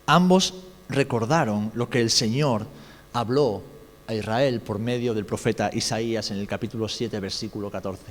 ambos 0.07 0.55
recordaron 0.89 1.71
lo 1.75 1.89
que 1.91 2.01
el 2.01 2.11
Señor 2.11 2.67
habló 3.13 3.63
a 4.07 4.15
Israel 4.15 4.61
por 4.61 4.79
medio 4.79 5.15
del 5.15 5.27
profeta 5.27 5.71
Isaías 5.73 6.31
en 6.31 6.39
el 6.39 6.47
capítulo 6.47 6.89
7, 6.89 7.19
versículo 7.21 7.71
14. 7.71 8.03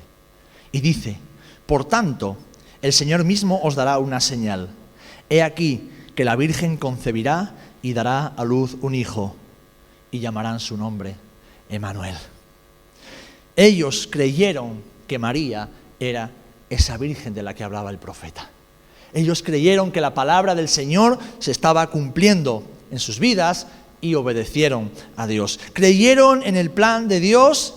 Y 0.71 0.81
dice, 0.81 1.17
por 1.65 1.85
tanto, 1.85 2.37
el 2.81 2.93
Señor 2.93 3.23
mismo 3.23 3.59
os 3.63 3.75
dará 3.75 3.97
una 3.97 4.19
señal. 4.19 4.69
He 5.29 5.41
aquí 5.41 5.89
que 6.15 6.25
la 6.25 6.35
Virgen 6.35 6.77
concebirá 6.77 7.55
y 7.81 7.93
dará 7.93 8.27
a 8.27 8.43
luz 8.43 8.77
un 8.81 8.95
hijo, 8.95 9.35
y 10.11 10.19
llamarán 10.19 10.59
su 10.59 10.77
nombre 10.77 11.15
Emanuel. 11.69 12.15
Ellos 13.55 14.07
creyeron 14.09 14.81
que 15.07 15.19
María 15.19 15.69
era 15.99 16.31
esa 16.69 16.97
virgen 16.97 17.33
de 17.33 17.43
la 17.43 17.53
que 17.53 17.63
hablaba 17.63 17.89
el 17.89 17.99
profeta. 17.99 18.49
Ellos 19.15 19.41
creyeron 19.41 19.91
que 19.91 20.01
la 20.01 20.13
palabra 20.13 20.53
del 20.53 20.67
Señor 20.67 21.17
se 21.39 21.51
estaba 21.51 21.89
cumpliendo 21.89 22.63
en 22.91 22.99
sus 22.99 23.17
vidas 23.17 23.65
y 24.01 24.13
obedecieron 24.13 24.91
a 25.15 25.25
Dios. 25.25 25.59
Creyeron 25.73 26.43
en 26.43 26.55
el 26.55 26.69
plan 26.69 27.07
de 27.07 27.19
Dios 27.19 27.75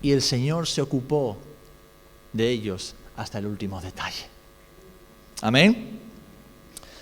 y 0.00 0.12
el 0.12 0.22
Señor 0.22 0.66
se 0.66 0.80
ocupó 0.80 1.36
de 2.32 2.48
ellos 2.48 2.94
hasta 3.16 3.38
el 3.38 3.46
último 3.46 3.80
detalle. 3.80 4.26
Amén. 5.42 5.98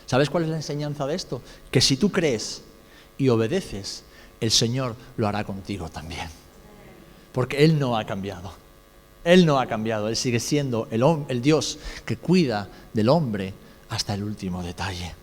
¿Sabes 0.07 0.31
cuál 0.31 0.45
es 0.45 0.49
la 0.49 0.57
enseñanza 0.57 1.07
de 1.07 1.15
esto? 1.15 1.43
Que 1.71 1.81
si 1.81 1.97
tú 1.97 2.11
crees 2.11 2.63
y 3.19 3.29
obedeces, 3.29 4.05
el 4.41 4.51
Señor 4.51 4.97
lo 5.17 5.29
hará 5.29 5.45
contigo 5.45 5.91
también. 5.91 6.29
Porque 7.33 7.65
Él 7.65 7.79
no 7.79 7.99
ha 7.99 8.05
cambiado. 8.07 8.53
Él 9.25 9.45
no 9.45 9.59
ha 9.59 9.67
cambiado, 9.67 10.09
Él 10.09 10.17
sigue 10.17 10.41
siendo 10.41 10.89
el, 10.91 11.43
Dios 11.43 11.79
que 12.05 12.17
cuida 12.17 12.69
del 12.93 13.09
hombre 13.09 13.55
hasta 13.89 14.15
el 14.15 14.25
último 14.25 14.63
detalle. 14.63 15.15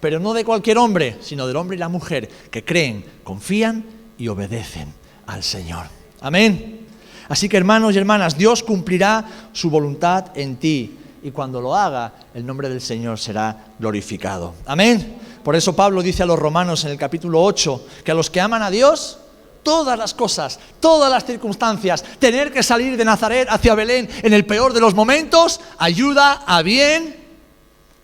Pero 0.00 0.20
no 0.20 0.32
de 0.32 0.44
cualquier 0.44 0.78
hombre, 0.78 1.18
sino 1.20 1.46
del 1.46 1.56
hombre 1.56 1.76
y 1.76 1.80
la 1.80 1.88
mujer 1.88 2.28
que 2.50 2.64
creen, 2.64 3.04
confían 3.24 3.84
y 4.16 4.28
obedecen 4.28 4.92
al 5.26 5.42
Señor. 5.42 5.86
Amén. 6.20 6.86
Así 7.28 7.48
que 7.48 7.56
hermanos 7.56 7.94
y 7.94 7.98
hermanas, 7.98 8.38
Dios 8.38 8.62
cumplirá 8.62 9.24
su 9.52 9.70
voluntad 9.70 10.26
en 10.34 10.56
ti 10.56 10.98
y 11.22 11.30
cuando 11.30 11.60
lo 11.60 11.74
haga, 11.74 12.12
el 12.32 12.46
nombre 12.46 12.68
del 12.68 12.80
Señor 12.80 13.18
será 13.18 13.66
glorificado. 13.78 14.54
Amén. 14.66 15.16
Por 15.42 15.56
eso 15.56 15.74
Pablo 15.74 16.02
dice 16.02 16.22
a 16.22 16.26
los 16.26 16.38
romanos 16.38 16.84
en 16.84 16.92
el 16.92 16.98
capítulo 16.98 17.42
8 17.42 17.86
que 18.04 18.12
a 18.12 18.14
los 18.14 18.30
que 18.30 18.40
aman 18.40 18.62
a 18.62 18.70
Dios, 18.70 19.18
todas 19.62 19.98
las 19.98 20.14
cosas, 20.14 20.58
todas 20.80 21.10
las 21.10 21.24
circunstancias, 21.24 22.04
tener 22.18 22.52
que 22.52 22.62
salir 22.62 22.96
de 22.96 23.04
Nazaret 23.04 23.48
hacia 23.50 23.74
Belén 23.74 24.08
en 24.22 24.32
el 24.32 24.46
peor 24.46 24.72
de 24.72 24.80
los 24.80 24.94
momentos, 24.94 25.60
ayuda 25.78 26.44
a 26.46 26.62
bien 26.62 27.27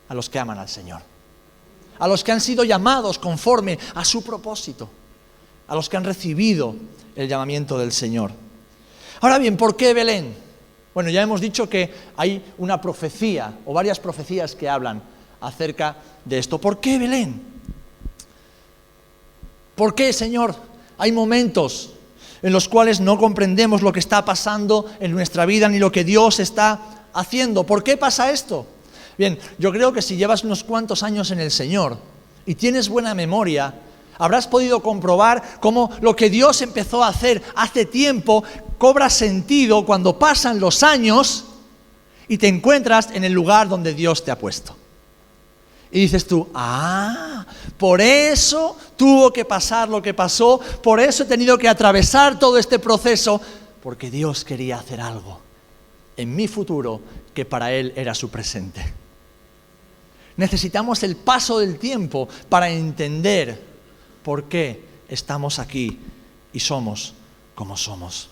a 0.09 0.15
los 0.15 0.29
que 0.29 0.39
aman 0.39 0.59
al 0.59 0.69
Señor. 0.69 1.03
a 1.99 2.09
los 2.09 2.25
que 2.25 2.33
han 2.33 2.41
sido 2.41 2.65
llamados 2.65 3.19
conforme 3.19 3.79
a 3.95 4.05
su 4.05 4.23
propósito, 4.23 4.89
a 5.69 5.75
los 5.75 5.89
que 5.89 5.97
han 5.97 6.05
recibido 6.05 6.75
el 7.15 7.29
llamamiento 7.29 7.79
del 7.79 7.93
Señor. 7.93 8.33
Ahora 9.21 9.39
bien, 9.39 9.57
¿por 9.57 9.77
qué 9.77 9.95
Belén? 9.95 10.37
Bueno, 10.93 11.11
ya 11.11 11.23
hemos 11.23 11.41
dicho 11.41 11.69
que 11.69 11.93
hay 12.17 12.45
una 12.59 12.81
profecía 12.81 13.59
o 13.65 13.73
varias 13.73 14.01
profecías 14.01 14.55
que 14.55 14.69
hablan 14.69 15.03
acerca 15.41 15.97
de 16.25 16.39
esto. 16.39 16.59
¿Por 16.59 16.81
qué 16.81 16.99
Belén? 16.99 17.43
¿Por 19.75 19.95
qué, 19.95 20.13
Señor? 20.13 20.55
Hay 20.99 21.11
momentos 21.13 21.93
en 22.43 22.53
los 22.53 22.69
cuales 22.69 23.01
no 23.01 23.19
comprendemos 23.19 23.83
lo 23.83 23.93
que 23.93 24.01
está 24.01 24.25
pasando 24.25 24.91
en 25.01 25.13
nuestra 25.13 25.47
vida 25.47 25.69
ni 25.69 25.79
lo 25.79 25.91
que 25.91 26.05
Dios 26.05 26.39
está 26.41 27.07
haciendo. 27.13 27.65
¿Por 27.65 27.83
qué 27.83 27.97
pasa 27.97 28.31
esto? 28.31 28.67
Bien, 29.17 29.39
yo 29.59 29.71
creo 29.73 29.93
que 29.93 30.03
si 30.03 30.17
llevas 30.17 30.45
unos 30.45 30.65
cuantos 30.65 31.03
años 31.03 31.31
en 31.31 31.41
el 31.41 31.51
Señor 31.51 31.99
y 32.47 32.55
tienes 32.55 32.89
buena 32.89 33.15
memoria, 33.15 33.75
habrás 34.19 34.47
podido 34.49 34.81
comprobar 34.81 35.61
cómo 35.61 35.91
lo 36.01 36.17
que 36.17 36.31
Dios 36.31 36.63
empezó 36.63 37.03
a 37.05 37.09
hacer 37.09 37.43
hace 37.55 37.85
tiempo 37.85 38.43
cobra 38.79 39.09
sentido 39.11 39.85
cuando 39.87 40.19
pasan 40.19 40.61
los 40.61 40.83
años 40.83 41.45
y 42.29 42.39
te 42.39 42.49
encuentras 42.49 43.11
en 43.13 43.25
el 43.25 43.33
lugar 43.33 43.69
donde 43.69 43.95
Dios 43.95 44.25
te 44.25 44.31
ha 44.31 44.39
puesto. 44.39 44.77
Y 45.93 46.01
dices 46.01 46.27
tú, 46.27 46.49
ah, 46.55 47.47
por 47.79 48.01
eso 48.01 48.77
tuvo 48.97 49.33
que 49.33 49.45
pasar 49.45 49.89
lo 49.89 50.03
que 50.03 50.13
pasó, 50.13 50.59
por 50.83 50.99
eso 50.99 51.23
he 51.23 51.27
tenido 51.27 51.57
que 51.57 51.69
atravesar 51.69 52.37
todo 52.39 52.59
este 52.59 52.81
proceso, 52.81 53.41
porque 53.81 54.11
Dios 54.11 54.45
quería 54.45 54.79
hacer 54.79 55.01
algo 55.01 55.41
en 56.17 56.35
mi 56.35 56.49
futuro 56.49 57.01
que 57.33 57.45
para 57.45 57.73
Él 57.73 57.93
era 57.95 58.15
su 58.15 58.29
presente. 58.29 59.04
Necesitamos 60.37 61.03
el 61.03 61.17
paso 61.17 61.59
del 61.59 61.79
tiempo 61.79 62.29
para 62.49 62.71
entender 62.71 63.63
por 64.23 64.45
qué 64.45 64.85
estamos 65.09 65.59
aquí 65.59 66.01
y 66.53 66.61
somos 66.61 67.15
como 67.55 67.77
somos. 67.77 68.29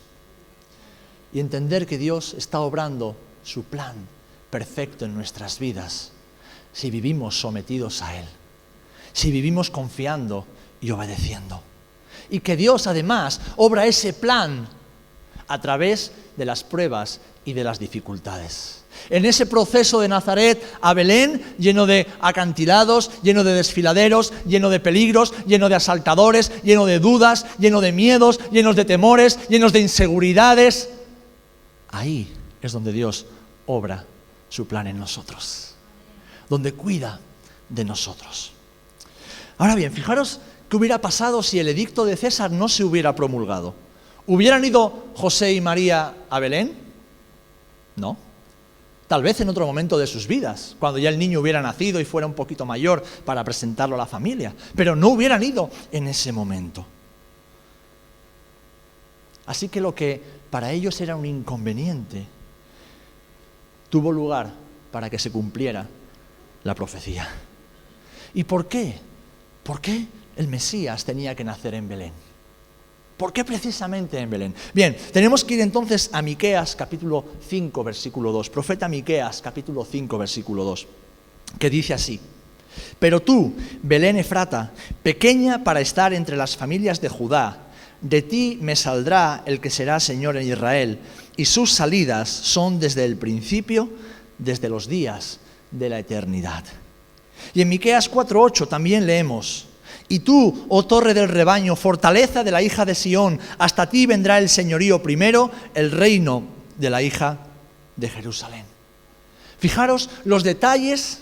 Y 1.33 1.41
entender 1.41 1.87
que 1.87 1.99
Dios 1.99 2.35
está 2.35 2.61
obrando 2.61 3.17
su 3.45 3.65
plan 3.65 3.95
perfecto 4.51 5.05
en 5.05 5.15
nuestras 5.15 5.59
vidas 5.59 6.13
si 6.73 6.91
vivimos 6.91 7.39
sometidos 7.39 8.03
a 8.03 8.19
Él, 8.19 8.27
si 9.13 9.31
vivimos 9.31 9.71
confiando 9.71 10.47
y 10.81 10.91
obedeciendo. 10.91 11.63
Y 12.31 12.41
que 12.41 12.57
Dios 12.57 12.87
además 12.87 13.41
obra 13.57 13.87
ese 13.87 14.13
plan 14.13 14.69
a 15.49 15.61
través 15.61 16.13
de 16.37 16.45
las 16.45 16.65
pruebas 16.65 17.21
y 17.45 17.53
de 17.53 17.65
las 17.65 17.79
dificultades. 17.79 18.82
En 19.11 19.25
ese 19.25 19.47
proceso 19.47 20.01
de 20.01 20.09
Nazaret 20.09 20.63
a 20.81 20.95
Belén, 20.95 21.43
lleno 21.59 21.87
de 21.87 22.07
acantilados, 22.21 23.11
lleno 23.23 23.45
de 23.45 23.55
desfiladeros, 23.55 24.33
lleno 24.47 24.71
de 24.71 24.81
peligros, 24.81 25.35
lleno 25.47 25.69
de 25.69 25.75
asaltadores, 25.75 26.53
lleno 26.63 26.87
de 26.87 26.99
dudas, 26.99 27.47
lleno 27.59 27.81
de 27.81 27.93
miedos, 27.93 28.41
llenos 28.51 28.77
de 28.77 28.85
temores, 28.85 29.39
llenos 29.49 29.73
de 29.73 29.81
inseguridades, 29.81 30.89
ahí 31.91 32.33
es 32.61 32.73
donde 32.73 32.93
Dios 32.93 33.27
obra 33.67 34.05
su 34.49 34.67
plan 34.67 34.87
en 34.87 34.99
nosotros 34.99 35.73
donde 36.53 36.75
cuida 36.75 37.19
de 37.71 37.83
nosotros. 37.83 38.53
Ahora 39.57 39.75
bien, 39.75 39.91
fijaros 39.91 40.39
qué 40.69 40.77
hubiera 40.77 41.01
pasado 41.01 41.43
si 41.43 41.59
el 41.59 41.67
edicto 41.67 42.05
de 42.05 42.15
César 42.15 42.51
no 42.51 42.69
se 42.69 42.85
hubiera 42.85 43.17
promulgado. 43.17 43.75
¿Hubieran 44.27 44.63
ido 44.63 45.07
José 45.15 45.55
y 45.55 45.63
María 45.63 46.15
a 46.29 46.41
Belén? 46.41 46.75
No. 47.97 48.19
Tal 49.13 49.23
vez 49.23 49.39
en 49.43 49.51
otro 49.51 49.67
momento 49.67 49.99
de 49.99 50.07
sus 50.07 50.27
vidas, 50.27 50.75
cuando 50.79 50.99
ya 50.99 51.11
el 51.11 51.19
niño 51.19 51.41
hubiera 51.41 51.61
nacido 51.61 52.01
y 52.01 52.05
fuera 52.07 52.27
un 52.27 52.33
poquito 52.33 52.65
mayor 52.65 53.05
para 53.27 53.45
presentarlo 53.45 53.95
a 53.95 53.99
la 53.99 54.07
familia. 54.07 54.55
Pero 54.75 54.97
no 54.97 55.09
hubieran 55.09 55.43
ido 55.43 55.69
en 55.93 56.09
ese 56.09 56.33
momento. 56.33 56.87
Así 59.45 59.69
que 59.69 59.83
lo 59.83 59.95
que 59.95 60.19
para 60.49 60.73
ellos 60.73 60.99
era 61.03 61.15
un 61.15 61.27
inconveniente 61.27 62.25
tuvo 63.91 64.11
lugar 64.13 64.51
para 64.91 65.11
que 65.11 65.19
se 65.19 65.31
cumpliera 65.31 65.87
la 66.65 66.75
profecía. 66.75 67.29
¿Y 68.33 68.45
por 68.45 68.67
qué? 68.67 68.99
¿Por 69.63 69.83
qué 69.83 70.07
el 70.37 70.49
Mesías 70.49 71.05
tenía 71.05 71.35
que 71.35 71.45
nacer 71.45 71.75
en 71.75 71.87
Belén? 71.87 72.13
¿Por 73.17 73.33
qué 73.33 73.45
precisamente 73.45 74.19
en 74.19 74.31
Belén? 74.31 74.55
Bien, 74.75 74.97
tenemos 75.13 75.45
que 75.45 75.55
ir 75.55 75.61
entonces 75.61 76.11
a 76.13 76.23
Miqueas 76.23 76.75
capítulo 76.75 77.25
5 77.49 77.85
versículo 77.85 78.33
2. 78.33 78.51
Profeta 78.51 78.89
Miqueas 78.89 79.41
capítulo 79.41 79.85
5 79.85 80.19
versículo 80.19 80.65
2, 80.65 80.87
que 81.59 81.71
dice 81.71 81.95
así: 81.95 82.19
Pero 82.99 83.21
tú, 83.21 83.55
Belén 83.83 84.17
Efrata, 84.17 84.73
pequeña 85.03 85.63
para 85.63 85.81
estar 85.81 86.13
entre 86.13 86.37
las 86.37 86.57
familias 86.57 87.01
de 87.01 87.09
Judá, 87.09 87.69
de 88.01 88.23
ti 88.23 88.59
me 88.61 88.75
saldrá 88.75 89.43
el 89.47 89.61
que 89.61 89.71
será 89.71 90.01
Señor 90.01 90.37
en 90.37 90.49
Israel, 90.49 90.99
y 91.37 91.45
sus 91.45 91.71
salidas 91.71 92.29
son 92.29 92.81
desde 92.81 93.05
el 93.05 93.17
principio, 93.17 93.89
desde 94.39 94.69
los 94.69 94.89
días 94.89 95.39
de 95.71 95.89
la 95.89 96.01
eternidad. 96.01 96.65
Y 97.55 97.61
en 97.61 97.69
Miqueas 97.69 98.11
4:8 98.11 98.67
también 98.67 99.07
leemos: 99.07 99.69
Y 100.13 100.19
tú, 100.19 100.67
oh 100.69 100.85
torre 100.85 101.15
del 101.15 101.27
rebaño, 101.27 101.75
fortaleza 101.75 102.45
de 102.45 102.51
la 102.51 102.61
hija 102.61 102.85
de 102.85 102.95
Sión, 102.95 103.41
hasta 103.57 103.89
ti 103.89 104.05
vendrá 104.05 104.37
el 104.37 104.51
señorío 104.51 105.03
primero, 105.03 105.51
el 105.73 105.91
reino 105.91 106.43
de 106.77 106.91
la 106.91 107.01
hija 107.01 107.39
de 107.97 108.11
Jerusalén. 108.11 108.67
Fijaros 109.59 110.11
los 110.25 110.45
detalles 110.45 111.21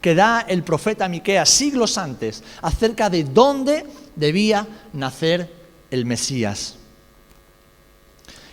que 0.00 0.14
da 0.14 0.40
el 0.48 0.62
profeta 0.62 1.06
Miqueas 1.06 1.50
siglos 1.50 1.98
antes 1.98 2.42
acerca 2.62 3.10
de 3.10 3.24
dónde 3.24 3.84
debía 4.16 4.66
nacer 4.94 5.52
el 5.90 6.06
Mesías. 6.06 6.76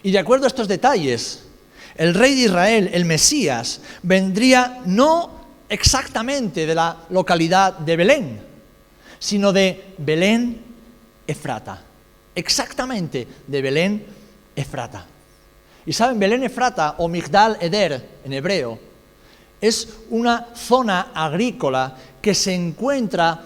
Y 0.04 0.12
de 0.12 0.20
acuerdo 0.20 0.48
a 0.48 0.50
estos 0.50 0.68
detalles, 0.68 1.44
el 1.96 2.14
rey 2.14 2.36
de 2.36 2.42
Israel, 2.42 2.90
el 2.92 3.06
Mesías, 3.06 3.80
vendría 4.04 4.82
no 4.86 5.48
exactamente 5.70 6.66
de 6.66 6.76
la 6.76 7.06
localidad 7.10 7.78
de 7.78 7.96
Belén, 7.96 8.47
sino 9.20 9.54
de 9.54 9.96
Belén 9.98 10.62
Efrata. 11.26 11.82
Exactamente 12.36 13.28
de 13.48 13.62
Belén 13.62 14.06
Efrata. 14.56 15.06
Y 15.86 15.94
saben, 15.94 16.20
Belén 16.20 16.44
Efrata 16.44 16.96
o 16.98 17.08
Migdal 17.08 17.58
Eder 17.62 18.20
en 18.24 18.34
hebreo 18.34 18.80
es 19.60 19.88
una 20.10 20.48
zona 20.56 21.12
agrícola 21.14 21.96
que 22.22 22.36
se 22.36 22.54
encuentra 22.54 23.42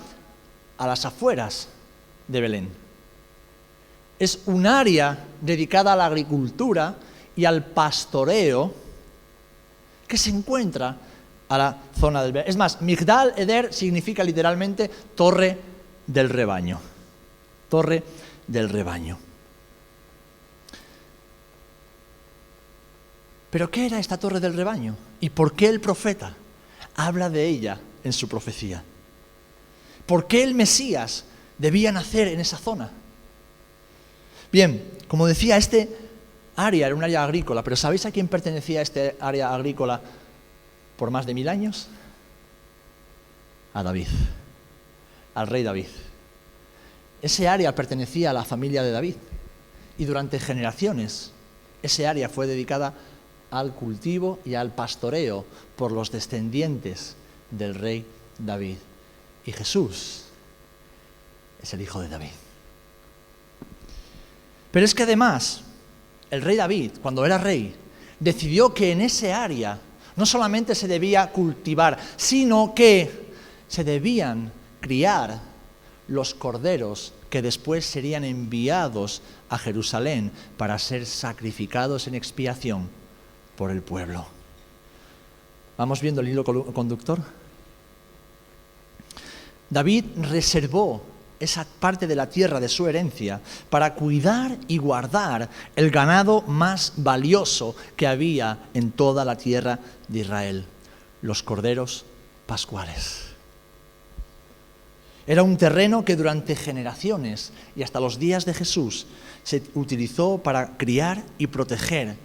a 0.78 0.88
las 0.88 1.06
afueras 1.06 1.68
de 2.28 2.42
Belén. 2.42 2.70
Es 4.20 4.40
un 4.46 4.68
área 4.68 5.18
dedicada 5.40 5.94
a 5.94 5.96
la 5.96 6.06
agricultura 6.06 6.96
y 7.36 7.46
al 7.46 7.64
pastoreo 7.66 8.74
que 10.08 10.18
se 10.18 10.30
encuentra 10.30 10.98
a 11.52 11.58
la 11.58 11.78
zona 12.00 12.24
del... 12.24 12.38
Es 12.48 12.56
más, 12.56 12.82
Migdal 12.82 13.34
Eder 13.36 13.74
significa 13.74 14.24
literalmente 14.24 14.90
torre 15.16 15.58
del 16.08 16.30
rebaño. 16.30 16.80
Torre 17.68 18.02
del 18.48 18.70
rebaño. 18.70 19.20
Pero 23.50 23.70
¿qué 23.70 23.86
era 23.86 24.00
esta 24.00 24.18
torre 24.18 24.40
del 24.40 24.54
rebaño? 24.54 24.96
¿Y 25.20 25.30
por 25.30 25.54
qué 25.54 25.68
el 25.68 25.82
profeta 25.82 26.34
habla 26.96 27.30
de 27.30 27.46
ella 27.46 27.78
en 28.06 28.14
su 28.14 28.30
profecía? 28.30 28.82
¿Por 30.06 30.28
qué 30.28 30.44
el 30.44 30.56
Mesías 30.56 31.26
debía 31.58 31.92
nacer 31.92 32.30
en 32.30 32.40
esa 32.40 32.58
zona? 32.58 32.92
Bien, 34.54 34.90
como 35.10 35.28
decía, 35.28 35.58
este 35.58 35.98
área 36.56 36.88
era 36.88 36.96
un 36.96 37.04
área 37.04 37.26
agrícola, 37.26 37.62
pero 37.62 37.76
¿sabéis 37.76 38.06
a 38.06 38.12
quién 38.12 38.30
pertenecía 38.30 38.82
este 38.82 39.18
área 39.20 39.54
agrícola 39.54 40.02
por 41.02 41.10
más 41.10 41.26
de 41.26 41.34
mil 41.34 41.50
años? 41.50 41.88
A 43.74 43.82
David, 43.82 44.06
al 45.34 45.48
rey 45.48 45.64
David. 45.64 45.88
Ese 47.24 47.48
área 47.48 47.74
pertenecía 47.74 48.30
a 48.30 48.34
la 48.34 48.46
familia 48.46 48.84
de 48.84 48.92
David 48.92 49.16
y 49.98 50.06
durante 50.06 50.40
generaciones 50.40 51.32
ese 51.82 52.06
área 52.06 52.30
fue 52.30 52.46
dedicada 52.46 52.94
al 53.50 53.74
cultivo 53.74 54.38
y 54.46 54.54
al 54.54 54.76
pastoreo 54.76 55.44
por 55.76 55.92
los 55.92 56.12
descendientes 56.12 57.16
del 57.50 57.74
rey 57.74 58.06
David. 58.38 58.78
Y 59.48 59.54
Jesús 59.54 60.26
es 61.64 61.74
el 61.74 61.82
hijo 61.82 62.00
de 62.00 62.10
David. 62.10 62.38
Pero 64.70 64.86
es 64.86 64.94
que 64.94 65.02
además, 65.02 65.62
el 66.30 66.44
rey 66.44 66.58
David, 66.58 66.92
cuando 67.02 67.26
era 67.26 67.40
rey, 67.40 67.74
decidió 68.20 68.72
que 68.76 68.92
en 68.92 69.02
ese 69.02 69.34
área 69.34 69.82
no 70.15 70.26
solamente 70.26 70.76
se 70.76 70.88
debía 70.88 71.32
cultivar, 71.32 71.97
sino 72.17 72.74
que 72.74 73.32
se 73.67 73.84
debían 73.84 74.52
criar 74.80 75.41
los 76.08 76.34
corderos 76.34 77.13
que 77.30 77.41
después 77.41 77.86
serían 77.86 78.24
enviados 78.24 79.21
a 79.50 79.58
Jerusalén 79.58 80.32
para 80.58 80.78
ser 80.78 81.06
sacrificados 81.06 82.08
en 82.08 82.15
expiación 82.15 82.89
por 83.56 83.71
el 83.71 83.82
pueblo. 83.82 84.26
¿Vamos 85.78 86.02
viendo 86.02 86.21
el 86.21 86.28
hilo 86.28 86.43
conductor? 86.43 87.19
David 89.69 90.06
reservó 90.17 91.02
esa 91.42 91.66
parte 91.66 92.08
de 92.08 92.16
la 92.16 92.30
tierra 92.30 92.60
de 92.60 92.70
su 92.70 92.88
herencia 92.88 93.42
para 93.70 93.96
cuidar 93.96 94.58
y 94.68 94.78
guardar 94.78 95.50
el 95.76 95.92
ganado 95.92 96.44
más 96.44 96.94
valioso 96.98 97.76
que 97.96 98.08
había 98.08 98.60
en 98.74 98.92
toda 98.92 99.26
la 99.26 99.36
tierra 99.36 99.80
de 100.08 100.20
Israel, 100.20 100.66
los 101.22 101.44
corderos 101.44 102.06
pascuales. 102.46 103.32
Era 105.28 105.44
un 105.44 105.58
terreno 105.58 106.04
que 106.04 106.16
durante 106.16 106.56
generaciones 106.56 107.52
y 107.76 107.84
hasta 107.84 108.00
los 108.00 108.20
días 108.20 108.46
de 108.46 108.54
Jesús 108.54 109.08
se 109.44 109.62
utilizó 109.76 110.40
para 110.40 110.78
criar 110.78 111.24
y 111.38 111.48
proteger 111.48 112.16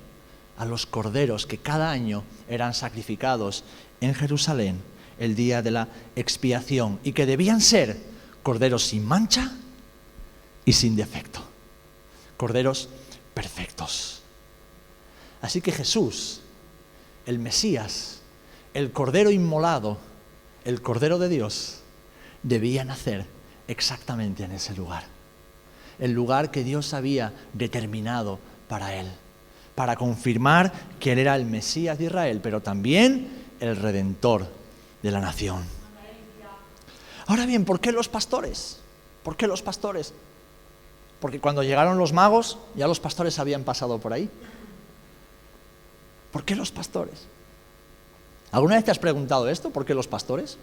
a 0.57 0.65
los 0.65 0.87
corderos 0.87 1.47
que 1.47 1.59
cada 1.59 1.91
año 1.91 2.25
eran 2.49 2.75
sacrificados 2.75 3.65
en 4.01 4.15
Jerusalén 4.15 4.81
el 5.19 5.35
día 5.35 5.63
de 5.63 5.71
la 5.71 5.89
expiación 6.15 6.99
y 7.05 7.13
que 7.13 7.27
debían 7.27 7.61
ser 7.61 8.16
corderos 8.47 8.85
sin 8.85 9.05
mancha 9.05 9.51
y 10.65 10.73
sin 10.73 10.95
defecto, 10.95 11.41
corderos 12.37 12.89
perfectos. 13.35 14.23
Así 15.43 15.61
que 15.61 15.73
Jesús, 15.73 16.43
el 17.27 17.41
Mesías, 17.41 18.21
el 18.73 18.93
cordero 18.93 19.33
inmolado, 19.33 19.99
el 20.65 20.81
cordero 20.81 21.19
de 21.19 21.29
Dios, 21.29 21.81
debía 22.45 22.85
nacer 22.85 23.27
exactamente 23.67 24.45
en 24.45 24.53
ese 24.53 24.77
lugar, 24.77 25.07
el 25.99 26.13
lugar 26.13 26.53
que 26.53 26.63
Dios 26.63 26.95
había 26.95 27.33
determinado 27.53 28.39
para 28.69 28.95
él, 28.95 29.09
para 29.75 29.97
confirmar 29.97 30.73
que 31.01 31.11
él 31.11 31.19
era 31.19 31.35
el 31.35 31.47
Mesías 31.47 31.99
de 31.99 32.05
Israel, 32.05 32.39
pero 32.41 32.63
también 32.63 33.29
el 33.59 33.75
redentor 33.75 34.47
de 35.03 35.11
la 35.11 35.19
nación. 35.19 35.76
Ahora 37.27 37.47
bien, 37.47 37.65
¿por 37.65 37.81
qué 37.81 37.93
los 37.93 38.09
pastores? 38.09 38.79
¿Por 39.23 39.37
qué 39.37 39.47
los 39.47 39.63
pastores? 39.63 40.13
Porque 41.21 41.41
cuando 41.41 41.63
llegaron 41.63 41.99
los 41.99 42.13
magos, 42.13 42.59
ya 42.77 42.87
los 42.87 43.01
pastores 43.01 43.39
habían 43.39 43.65
pasado 43.65 43.99
por 43.99 44.13
ahí. 44.13 44.31
¿Por 46.31 46.45
qué 46.45 46.55
los 46.55 46.71
pastores? 46.71 47.27
¿Alguna 48.53 48.77
vez 48.77 48.85
te 48.85 48.91
has 48.91 48.99
preguntado 48.99 49.49
esto? 49.49 49.71
¿Por 49.71 49.85
qué 49.85 49.95
los 49.95 50.07
pastores? 50.07 50.59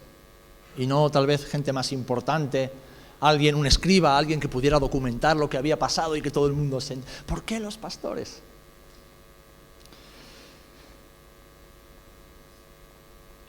Y 0.77 0.87
no 0.87 1.09
tal 1.09 1.27
vez 1.27 1.45
gente 1.45 1.73
más 1.73 1.91
importante, 1.91 2.71
alguien, 3.19 3.55
un 3.55 3.65
escriba, 3.65 4.17
alguien 4.17 4.39
que 4.39 4.47
pudiera 4.47 4.79
documentar 4.79 5.35
lo 5.35 5.49
que 5.49 5.57
había 5.57 5.77
pasado 5.77 6.15
y 6.15 6.21
que 6.21 6.31
todo 6.31 6.47
el 6.47 6.53
mundo 6.53 6.79
se... 6.79 6.97
¿Por 7.25 7.43
qué 7.43 7.59
los 7.59 7.77
pastores? 7.77 8.41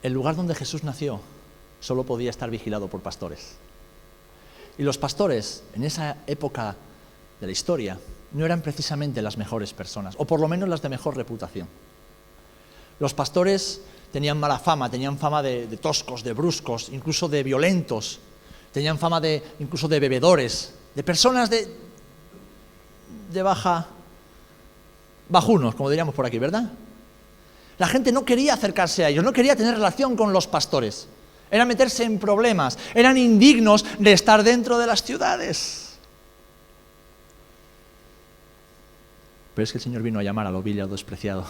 El 0.02 0.12
lugar 0.12 0.34
donde 0.34 0.54
Jesús 0.54 0.82
nació 0.82 1.20
solo 1.84 2.02
podía 2.04 2.30
estar 2.30 2.50
vigilado 2.50 2.88
por 2.88 3.02
pastores. 3.02 3.56
Y 4.78 4.82
los 4.82 4.96
pastores, 4.96 5.64
en 5.74 5.84
esa 5.84 6.16
época 6.26 6.74
de 7.38 7.46
la 7.46 7.52
historia, 7.52 7.98
no 8.32 8.44
eran 8.46 8.62
precisamente 8.62 9.20
las 9.20 9.36
mejores 9.36 9.74
personas, 9.74 10.14
o 10.16 10.24
por 10.24 10.40
lo 10.40 10.48
menos 10.48 10.66
las 10.66 10.80
de 10.80 10.88
mejor 10.88 11.14
reputación. 11.14 11.68
Los 12.98 13.12
pastores 13.12 13.82
tenían 14.10 14.40
mala 14.40 14.58
fama, 14.58 14.90
tenían 14.90 15.18
fama 15.18 15.42
de, 15.42 15.66
toscos, 15.76 16.24
de 16.24 16.32
bruscos, 16.32 16.88
incluso 16.88 17.28
de 17.28 17.42
violentos, 17.42 18.18
tenían 18.72 18.98
fama 18.98 19.20
de 19.20 19.42
incluso 19.58 19.86
de 19.86 20.00
bebedores, 20.00 20.72
de 20.94 21.02
personas 21.02 21.50
de, 21.50 21.68
de 23.30 23.42
baja, 23.42 23.88
bajunos, 25.28 25.74
como 25.74 25.90
diríamos 25.90 26.14
por 26.14 26.24
aquí, 26.24 26.38
¿verdad? 26.38 26.72
La 27.76 27.88
gente 27.88 28.10
no 28.10 28.24
quería 28.24 28.54
acercarse 28.54 29.04
a 29.04 29.10
ellos, 29.10 29.22
no 29.22 29.34
quería 29.34 29.54
tener 29.54 29.74
relación 29.74 30.16
con 30.16 30.32
los 30.32 30.46
pastores. 30.46 31.08
Era 31.50 31.64
meterse 31.64 32.04
en 32.04 32.18
problemas, 32.18 32.78
eran 32.94 33.16
indignos 33.16 33.84
de 33.98 34.12
estar 34.12 34.42
dentro 34.42 34.78
de 34.78 34.86
las 34.86 35.02
ciudades. 35.02 35.98
Pero 39.54 39.64
es 39.64 39.72
que 39.72 39.78
el 39.78 39.84
Señor 39.84 40.02
vino 40.02 40.18
a 40.18 40.22
llamar 40.22 40.46
al 40.46 40.56
ovillo 40.56 40.88
despreciado. 40.88 41.46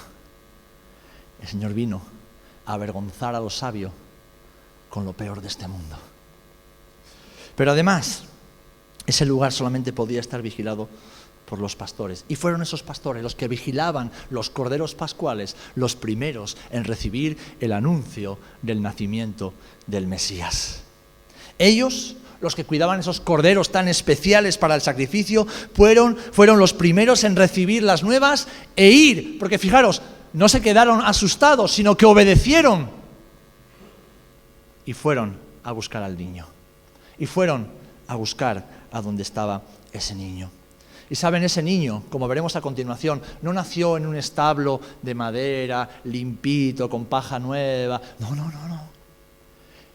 El 1.41 1.49
Señor 1.49 1.73
vino 1.73 2.03
a 2.67 2.75
avergonzar 2.75 3.35
a 3.35 3.41
los 3.41 3.57
sabios 3.57 3.93
con 4.91 5.05
lo 5.05 5.13
peor 5.13 5.41
de 5.41 5.49
este 5.49 5.67
mundo. 5.67 5.97
Pero 7.57 7.73
además, 7.73 8.25
ese 9.07 9.27
lugar 9.27 9.53
solamente 9.53 9.93
podía 9.93 10.21
estar 10.21 10.43
vigilado 10.43 10.89
por 11.47 11.59
los 11.59 11.77
pastores. 11.77 12.25
Y 12.29 12.37
fueron 12.37 12.63
esos 12.63 12.83
pastores 12.83 13.23
los 13.23 13.35
que 13.35 13.49
vigilaban 13.49 14.11
los 14.31 14.51
corderos 14.51 14.95
pascuales, 14.95 15.57
los 15.75 15.97
primeros 15.97 16.57
en 16.71 16.85
recibir 16.85 17.37
el 17.61 17.73
anuncio 17.73 18.39
del 18.63 18.83
nacimiento 18.83 19.53
del 19.87 20.07
Mesías. 20.07 20.83
Ellos, 21.59 22.17
los 22.41 22.55
que 22.55 22.65
cuidaban 22.65 23.01
esos 23.01 23.21
corderos 23.21 23.71
tan 23.71 23.89
especiales 23.89 24.59
para 24.59 24.75
el 24.75 24.81
sacrificio, 24.81 25.47
fueron, 25.75 26.17
fueron 26.17 26.59
los 26.59 26.73
primeros 26.73 27.25
en 27.25 27.37
recibir 27.37 27.83
las 27.83 28.03
nuevas 28.03 28.49
e 28.77 28.91
ir, 28.91 29.39
porque 29.39 29.59
fijaros, 29.59 30.03
no 30.33 30.49
se 30.49 30.61
quedaron 30.61 31.01
asustados, 31.01 31.73
sino 31.73 31.97
que 31.97 32.07
obedecieron 32.07 32.91
y 34.85 34.93
fueron 34.93 35.39
a 35.63 35.73
buscar 35.73 36.03
al 36.03 36.17
niño. 36.19 36.47
Y 37.19 37.27
fueron 37.27 37.69
a 38.09 38.17
buscar 38.17 38.67
a 38.91 39.01
donde 39.01 39.23
estaba 39.23 39.63
ese 39.93 40.15
niño. 40.15 40.51
Y 41.11 41.15
saben, 41.15 41.43
ese 41.43 41.63
niño, 41.63 42.03
como 42.11 42.29
veremos 42.29 42.57
a 42.57 42.61
continuación, 42.61 43.21
no 43.43 43.53
nació 43.53 43.97
en 43.97 44.07
un 44.07 44.17
establo 44.17 44.81
de 45.03 45.15
madera, 45.15 45.89
limpito, 46.05 46.89
con 46.89 47.05
paja 47.05 47.39
nueva. 47.39 48.01
No, 48.19 48.35
no, 48.35 48.51
no, 48.51 48.69
no. 48.69 48.95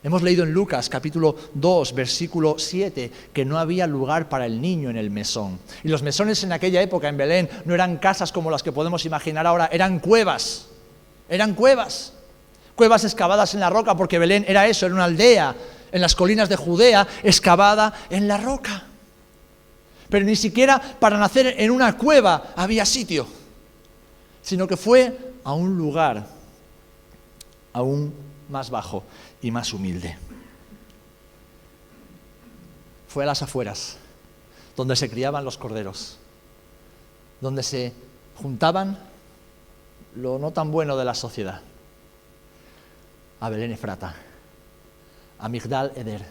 Hemos 0.01 0.21
leído 0.21 0.45
en 0.45 0.53
Lucas 0.53 0.87
capítulo 0.87 1.35
2, 1.55 1.93
versículo 1.93 2.55
7, 2.57 3.11
que 3.33 3.43
no 3.43 3.57
había 3.57 3.85
lugar 3.85 4.29
para 4.29 4.45
el 4.45 4.61
niño 4.61 4.89
en 4.89 4.95
el 4.95 5.09
mesón. 5.09 5.59
Y 5.83 5.89
los 5.89 6.03
mesones 6.03 6.41
en 6.43 6.53
aquella 6.53 6.81
época 6.81 7.09
en 7.09 7.17
Belén 7.17 7.49
no 7.65 7.73
eran 7.73 7.97
casas 7.97 8.31
como 8.31 8.49
las 8.49 8.63
que 8.63 8.71
podemos 8.71 9.05
imaginar 9.05 9.45
ahora, 9.45 9.69
eran 9.73 9.99
cuevas. 9.99 10.67
Eran 11.27 11.53
cuevas. 11.53 12.13
Cuevas 12.75 13.03
excavadas 13.03 13.53
en 13.55 13.59
la 13.59 13.69
roca, 13.69 13.97
porque 13.97 14.19
Belén 14.19 14.45
era 14.47 14.67
eso, 14.67 14.85
era 14.85 14.95
una 14.95 15.03
aldea 15.03 15.53
en 15.91 15.99
las 15.99 16.15
colinas 16.15 16.47
de 16.47 16.55
Judea, 16.55 17.05
excavada 17.23 17.93
en 18.09 18.27
la 18.27 18.37
roca. 18.37 18.85
Pero 20.09 20.25
ni 20.25 20.35
siquiera 20.35 20.79
para 20.99 21.17
nacer 21.17 21.55
en 21.57 21.69
una 21.71 21.95
cueva 21.95 22.53
había 22.55 22.85
sitio, 22.85 23.27
sino 24.41 24.67
que 24.67 24.75
fue 24.75 25.33
a 25.43 25.53
un 25.53 25.77
lugar 25.77 26.25
aún 27.73 28.13
más 28.49 28.71
bajo 28.71 29.03
y 29.41 29.51
más 29.51 29.71
humilde. 29.71 30.17
Fue 33.07 33.23
a 33.23 33.27
las 33.27 33.41
afueras, 33.41 33.97
donde 34.75 34.95
se 34.95 35.09
criaban 35.09 35.45
los 35.45 35.57
corderos, 35.57 36.17
donde 37.39 37.61
se 37.61 37.93
juntaban 38.41 38.97
lo 40.15 40.39
no 40.39 40.51
tan 40.51 40.71
bueno 40.71 40.97
de 40.97 41.05
la 41.05 41.13
sociedad. 41.13 41.61
A 43.41 43.49
Belén 43.49 43.71
Efrata, 43.71 44.15
a 45.37 45.49
Migdal 45.49 45.93
Eder, 45.95 46.25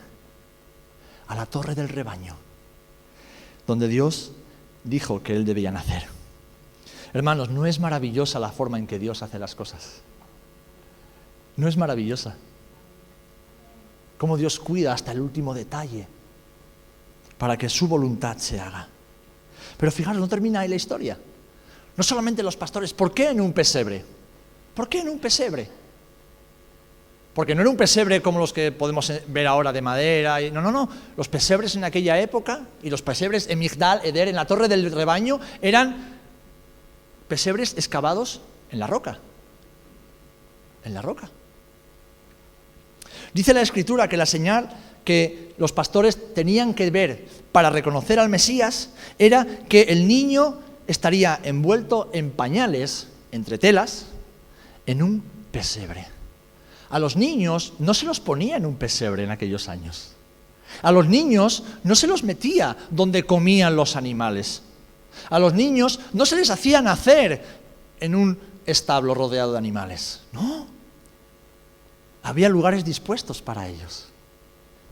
a 1.28 1.34
la 1.34 1.46
torre 1.46 1.74
del 1.74 1.88
rebaño 1.88 2.47
donde 3.68 3.86
Dios 3.86 4.32
dijo 4.82 5.22
que 5.22 5.36
Él 5.36 5.44
debía 5.44 5.70
nacer. 5.70 6.06
Hermanos, 7.12 7.50
¿no 7.50 7.66
es 7.66 7.78
maravillosa 7.78 8.40
la 8.40 8.50
forma 8.50 8.78
en 8.78 8.86
que 8.86 8.98
Dios 8.98 9.22
hace 9.22 9.38
las 9.38 9.54
cosas? 9.54 10.00
¿No 11.56 11.68
es 11.68 11.76
maravillosa? 11.76 12.34
Cómo 14.16 14.38
Dios 14.38 14.58
cuida 14.58 14.94
hasta 14.94 15.12
el 15.12 15.20
último 15.20 15.52
detalle 15.52 16.08
para 17.36 17.58
que 17.58 17.68
su 17.68 17.86
voluntad 17.86 18.38
se 18.38 18.58
haga. 18.58 18.88
Pero 19.76 19.92
fijaros, 19.92 20.20
no 20.20 20.28
termina 20.28 20.60
ahí 20.60 20.68
la 20.68 20.76
historia. 20.76 21.18
No 21.94 22.02
solamente 22.02 22.42
los 22.42 22.56
pastores, 22.56 22.94
¿por 22.94 23.12
qué 23.12 23.28
en 23.28 23.40
un 23.40 23.52
pesebre? 23.52 24.02
¿Por 24.74 24.88
qué 24.88 25.00
en 25.00 25.10
un 25.10 25.18
pesebre? 25.18 25.68
Porque 27.38 27.54
no 27.54 27.60
era 27.60 27.70
un 27.70 27.76
pesebre 27.76 28.20
como 28.20 28.40
los 28.40 28.52
que 28.52 28.72
podemos 28.72 29.12
ver 29.28 29.46
ahora 29.46 29.72
de 29.72 29.80
madera. 29.80 30.40
no, 30.50 30.60
no, 30.60 30.72
no. 30.72 30.88
Los 31.16 31.28
pesebres 31.28 31.76
en 31.76 31.84
aquella 31.84 32.18
época 32.18 32.62
y 32.82 32.90
los 32.90 33.00
pesebres 33.00 33.48
en 33.48 33.60
Migdal, 33.60 34.00
Eder, 34.02 34.26
en 34.26 34.34
la 34.34 34.44
torre 34.44 34.66
del 34.66 34.90
rebaño, 34.90 35.38
eran 35.62 36.18
pesebres 37.28 37.74
excavados 37.76 38.40
en 38.72 38.80
la 38.80 38.88
roca. 38.88 39.20
En 40.82 40.94
la 40.94 41.00
roca. 41.00 41.30
Dice 43.32 43.54
la 43.54 43.62
escritura 43.62 44.08
que 44.08 44.16
la 44.16 44.26
señal 44.26 44.70
que 45.04 45.54
los 45.58 45.70
pastores 45.70 46.34
tenían 46.34 46.74
que 46.74 46.90
ver 46.90 47.24
para 47.52 47.70
reconocer 47.70 48.18
al 48.18 48.30
Mesías 48.30 48.90
era 49.16 49.46
que 49.68 49.82
el 49.82 50.08
niño 50.08 50.58
estaría 50.88 51.38
envuelto 51.44 52.10
en 52.12 52.32
pañales, 52.32 53.06
entre 53.30 53.58
telas, 53.58 54.06
en 54.86 55.04
un 55.04 55.22
pesebre. 55.52 56.17
A 56.90 56.98
los 56.98 57.16
niños 57.16 57.74
no 57.78 57.94
se 57.94 58.06
los 58.06 58.20
ponía 58.20 58.56
en 58.56 58.66
un 58.66 58.76
pesebre 58.76 59.24
en 59.24 59.30
aquellos 59.30 59.68
años. 59.68 60.12
A 60.82 60.92
los 60.92 61.06
niños 61.06 61.64
no 61.84 61.94
se 61.94 62.06
los 62.06 62.22
metía 62.22 62.76
donde 62.90 63.24
comían 63.24 63.76
los 63.76 63.96
animales. 63.96 64.62
A 65.30 65.38
los 65.38 65.54
niños 65.54 66.00
no 66.12 66.24
se 66.26 66.36
les 66.36 66.50
hacía 66.50 66.80
nacer 66.80 67.44
en 68.00 68.14
un 68.14 68.38
establo 68.66 69.14
rodeado 69.14 69.52
de 69.52 69.58
animales. 69.58 70.20
No. 70.32 70.66
Había 72.22 72.48
lugares 72.48 72.84
dispuestos 72.84 73.42
para 73.42 73.68
ellos. 73.68 74.06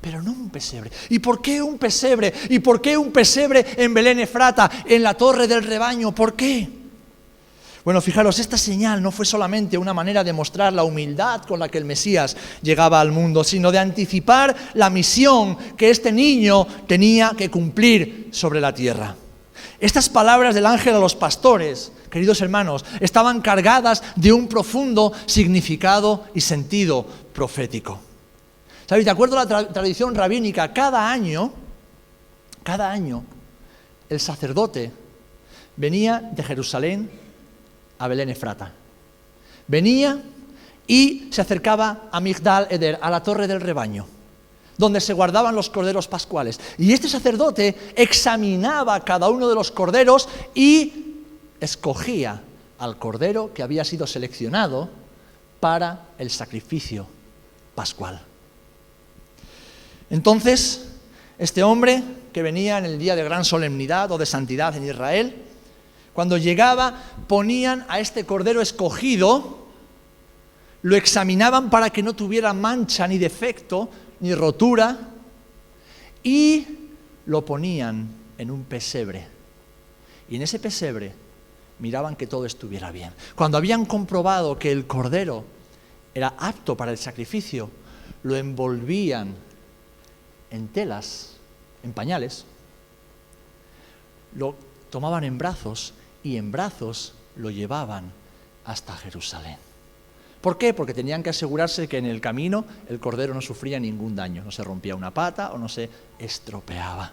pero 0.00 0.22
no 0.22 0.30
un 0.30 0.50
pesebre. 0.50 0.90
¿Y 1.09 1.18
por 1.18 1.42
qué 1.42 1.61
un 1.61 1.78
pesebre? 1.78 2.32
¿Y 2.48 2.61
por 2.61 2.80
qué 2.80 2.96
un 2.96 3.11
pesebre 3.11 3.66
en 3.76 3.92
Belén 3.92 4.20
Efrata, 4.20 4.70
en 4.85 5.02
la 5.02 5.14
torre 5.14 5.48
del 5.48 5.64
rebaño? 5.64 6.14
¿Por 6.14 6.35
qué? 6.35 6.68
Bueno, 7.87 8.01
fijaros, 8.01 8.40
esta 8.40 8.59
señal 8.59 9.01
no 9.01 9.12
fue 9.12 9.25
solamente 9.25 9.79
una 9.79 9.94
manera 9.94 10.25
de 10.25 10.33
mostrar 10.33 10.72
la 10.72 10.83
humildad 10.83 11.42
con 11.42 11.61
la 11.61 11.68
que 11.68 11.79
el 11.79 11.85
Mesías 11.85 12.37
llegaba 12.61 13.01
al 13.01 13.12
mundo, 13.12 13.44
sino 13.44 13.70
de 13.70 13.79
anticipar 13.79 14.57
la 14.75 14.90
misión 14.90 15.57
que 15.77 15.90
este 15.90 16.11
niño 16.11 16.66
tenía 16.88 17.31
que 17.38 17.49
cumplir 17.49 18.31
sobre 18.33 18.61
la 18.61 18.75
tierra. 18.75 19.14
Estas 19.79 20.09
palabras 20.09 20.57
del 20.57 20.66
ángel 20.66 20.96
a 20.96 20.99
los 20.99 21.14
pastores, 21.14 21.92
queridos 22.11 22.40
hermanos, 22.40 22.85
estaban 22.99 23.40
cargadas 23.40 24.03
de 24.16 24.33
un 24.33 24.49
profundo 24.49 25.12
significado 25.27 26.25
y 26.35 26.40
sentido 26.40 27.07
profético. 27.33 28.01
¿Sabéis? 28.88 29.05
De 29.05 29.12
acuerdo 29.12 29.38
a 29.38 29.44
la 29.44 29.68
tradición 29.68 30.12
rabínica, 30.16 30.72
cada 30.72 31.09
año, 31.09 31.53
cada 32.64 32.90
año, 32.90 33.22
el 34.09 34.18
sacerdote 34.18 34.90
venía 35.77 36.18
de 36.33 36.42
Jerusalén 36.42 37.25
a 37.98 38.09
Belén 38.09 38.30
Efrata. 38.30 38.72
Venía 39.66 40.22
y 40.87 41.28
se 41.30 41.40
acercaba 41.40 42.09
a 42.12 42.20
Migdal 42.20 42.68
Eder, 42.70 42.98
a 43.00 43.11
la 43.11 43.22
torre 43.22 43.48
del 43.48 43.61
rebaño, 43.61 44.06
donde 44.78 45.00
se 45.00 45.12
guardaban 45.12 45.54
los 45.54 45.70
corderos 45.70 46.06
pascuales. 46.06 46.61
Y 46.78 46.92
este 46.92 47.09
sacerdote 47.09 47.76
examinaba 47.96 49.00
cada 49.00 49.28
uno 49.28 49.48
de 49.48 49.54
los 49.54 49.70
corderos 49.70 50.28
y 50.54 51.14
escogía 51.61 52.42
al 52.78 52.98
cordero 52.98 53.52
que 53.52 53.62
había 53.62 53.85
sido 53.85 54.06
seleccionado 54.06 54.88
para 55.61 56.09
el 56.18 56.30
sacrificio 56.30 57.06
pascual. 57.74 58.22
Entonces, 60.11 60.88
este 61.38 61.62
hombre 61.62 62.02
que 62.32 62.42
venía 62.42 62.78
en 62.78 62.85
el 62.85 62.98
día 62.98 63.16
de 63.16 63.24
gran 63.24 63.44
solemnidad 63.44 64.12
o 64.12 64.18
de 64.18 64.26
santidad 64.26 64.76
en 64.76 64.87
Israel, 64.87 65.42
cuando 66.16 66.38
llegaba, 66.38 66.94
ponían 67.29 67.85
a 67.90 68.00
este 68.00 68.24
cordero 68.24 68.62
escogido, 68.62 69.66
lo 70.81 70.96
examinaban 70.96 71.68
para 71.68 71.90
que 71.90 72.02
no 72.02 72.14
tuviera 72.14 72.55
mancha 72.55 73.07
ni 73.07 73.18
defecto 73.18 73.90
ni 74.20 74.35
rotura 74.35 75.11
y 76.22 76.66
lo 77.26 77.44
ponían 77.44 78.09
en 78.38 78.50
un 78.50 78.64
pesebre. 78.64 79.26
Y 80.31 80.37
en 80.37 80.42
ese 80.42 80.59
pesebre 80.59 81.12
miraban 81.81 82.16
que 82.16 82.26
todo 82.26 82.46
estuviera 82.46 82.90
bien. 82.90 83.12
Cuando 83.35 83.59
habían 83.59 83.85
comprobado 83.85 84.59
que 84.59 84.72
el 84.72 84.87
cordero 84.87 85.44
era 86.14 86.33
apto 86.38 86.79
para 86.79 86.92
el 86.92 86.96
sacrificio, 86.98 87.68
lo 88.22 88.37
envolvían 88.37 89.35
en 90.50 90.68
telas, 90.68 91.37
en 91.83 91.92
pañales, 91.92 92.46
lo 94.35 94.55
tomaban 94.88 95.24
en 95.24 95.37
brazos 95.37 95.92
y 96.26 96.36
en 96.38 96.50
brazos 96.50 97.14
lo 97.36 97.50
llevaban 97.50 98.12
hasta 98.64 98.96
Jerusalén. 98.96 99.58
¿Por 100.40 100.58
qué? 100.58 100.74
Porque 100.74 100.92
tenían 100.92 101.22
que 101.22 101.30
asegurarse 101.30 101.86
que 101.86 101.98
en 101.98 102.06
el 102.06 102.20
camino 102.20 102.64
el 102.88 102.98
cordero 102.98 103.32
no 103.32 103.40
sufría 103.40 103.78
ningún 103.78 104.16
daño, 104.16 104.42
no 104.44 104.50
se 104.50 104.64
rompía 104.64 104.96
una 104.96 105.14
pata 105.14 105.52
o 105.52 105.58
no 105.58 105.68
se 105.68 105.88
estropeaba. 106.18 107.12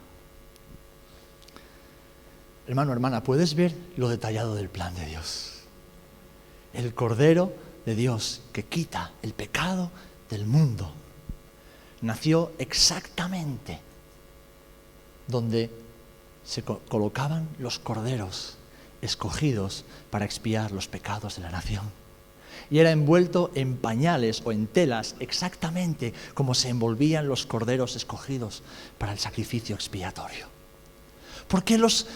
Hermano, 2.67 2.91
hermana, 2.91 3.23
¿puedes 3.23 3.53
ver 3.53 3.75
lo 3.97 4.09
detallado 4.09 4.55
del 4.55 4.69
plan 4.69 4.95
de 4.95 5.05
Dios? 5.05 5.61
El 6.73 6.95
cordero 6.95 7.53
de 7.85 7.93
Dios 7.93 8.41
que 8.51 8.63
quita 8.63 9.11
el 9.21 9.33
pecado 9.33 9.91
del 10.29 10.47
mundo 10.47 10.91
nació 12.01 12.51
exactamente 12.57 13.79
donde 15.27 15.69
se 16.43 16.63
colocaban 16.63 17.47
los 17.59 17.77
corderos 17.77 18.57
escogidos 19.03 19.85
para 20.09 20.25
expiar 20.25 20.71
los 20.71 20.87
pecados 20.87 21.35
de 21.35 21.43
la 21.43 21.51
nación. 21.51 21.83
Y 22.69 22.79
era 22.79 22.91
envuelto 22.91 23.51
en 23.55 23.77
pañales 23.77 24.41
o 24.45 24.51
en 24.51 24.67
telas 24.67 25.15
exactamente 25.19 26.13
como 26.33 26.55
se 26.55 26.69
envolvían 26.69 27.27
los 27.27 27.45
corderos 27.45 27.95
escogidos 27.95 28.63
para 28.97 29.11
el 29.11 29.19
sacrificio 29.19 29.75
expiatorio. 29.75 30.47
¿Por 31.47 31.63
qué 31.63 31.77
los 31.77 32.07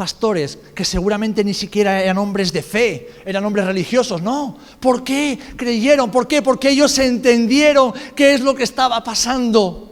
pastores, 0.00 0.58
que 0.74 0.86
seguramente 0.86 1.44
ni 1.44 1.52
siquiera 1.52 2.02
eran 2.02 2.16
hombres 2.16 2.54
de 2.54 2.62
fe, 2.62 3.10
eran 3.26 3.44
hombres 3.44 3.66
religiosos, 3.66 4.22
no. 4.22 4.56
¿Por 4.80 5.04
qué 5.04 5.38
creyeron? 5.56 6.10
¿Por 6.10 6.26
qué? 6.26 6.40
Porque 6.40 6.70
ellos 6.70 6.98
entendieron 6.98 7.92
qué 8.16 8.32
es 8.32 8.40
lo 8.40 8.54
que 8.54 8.62
estaba 8.62 9.04
pasando. 9.04 9.89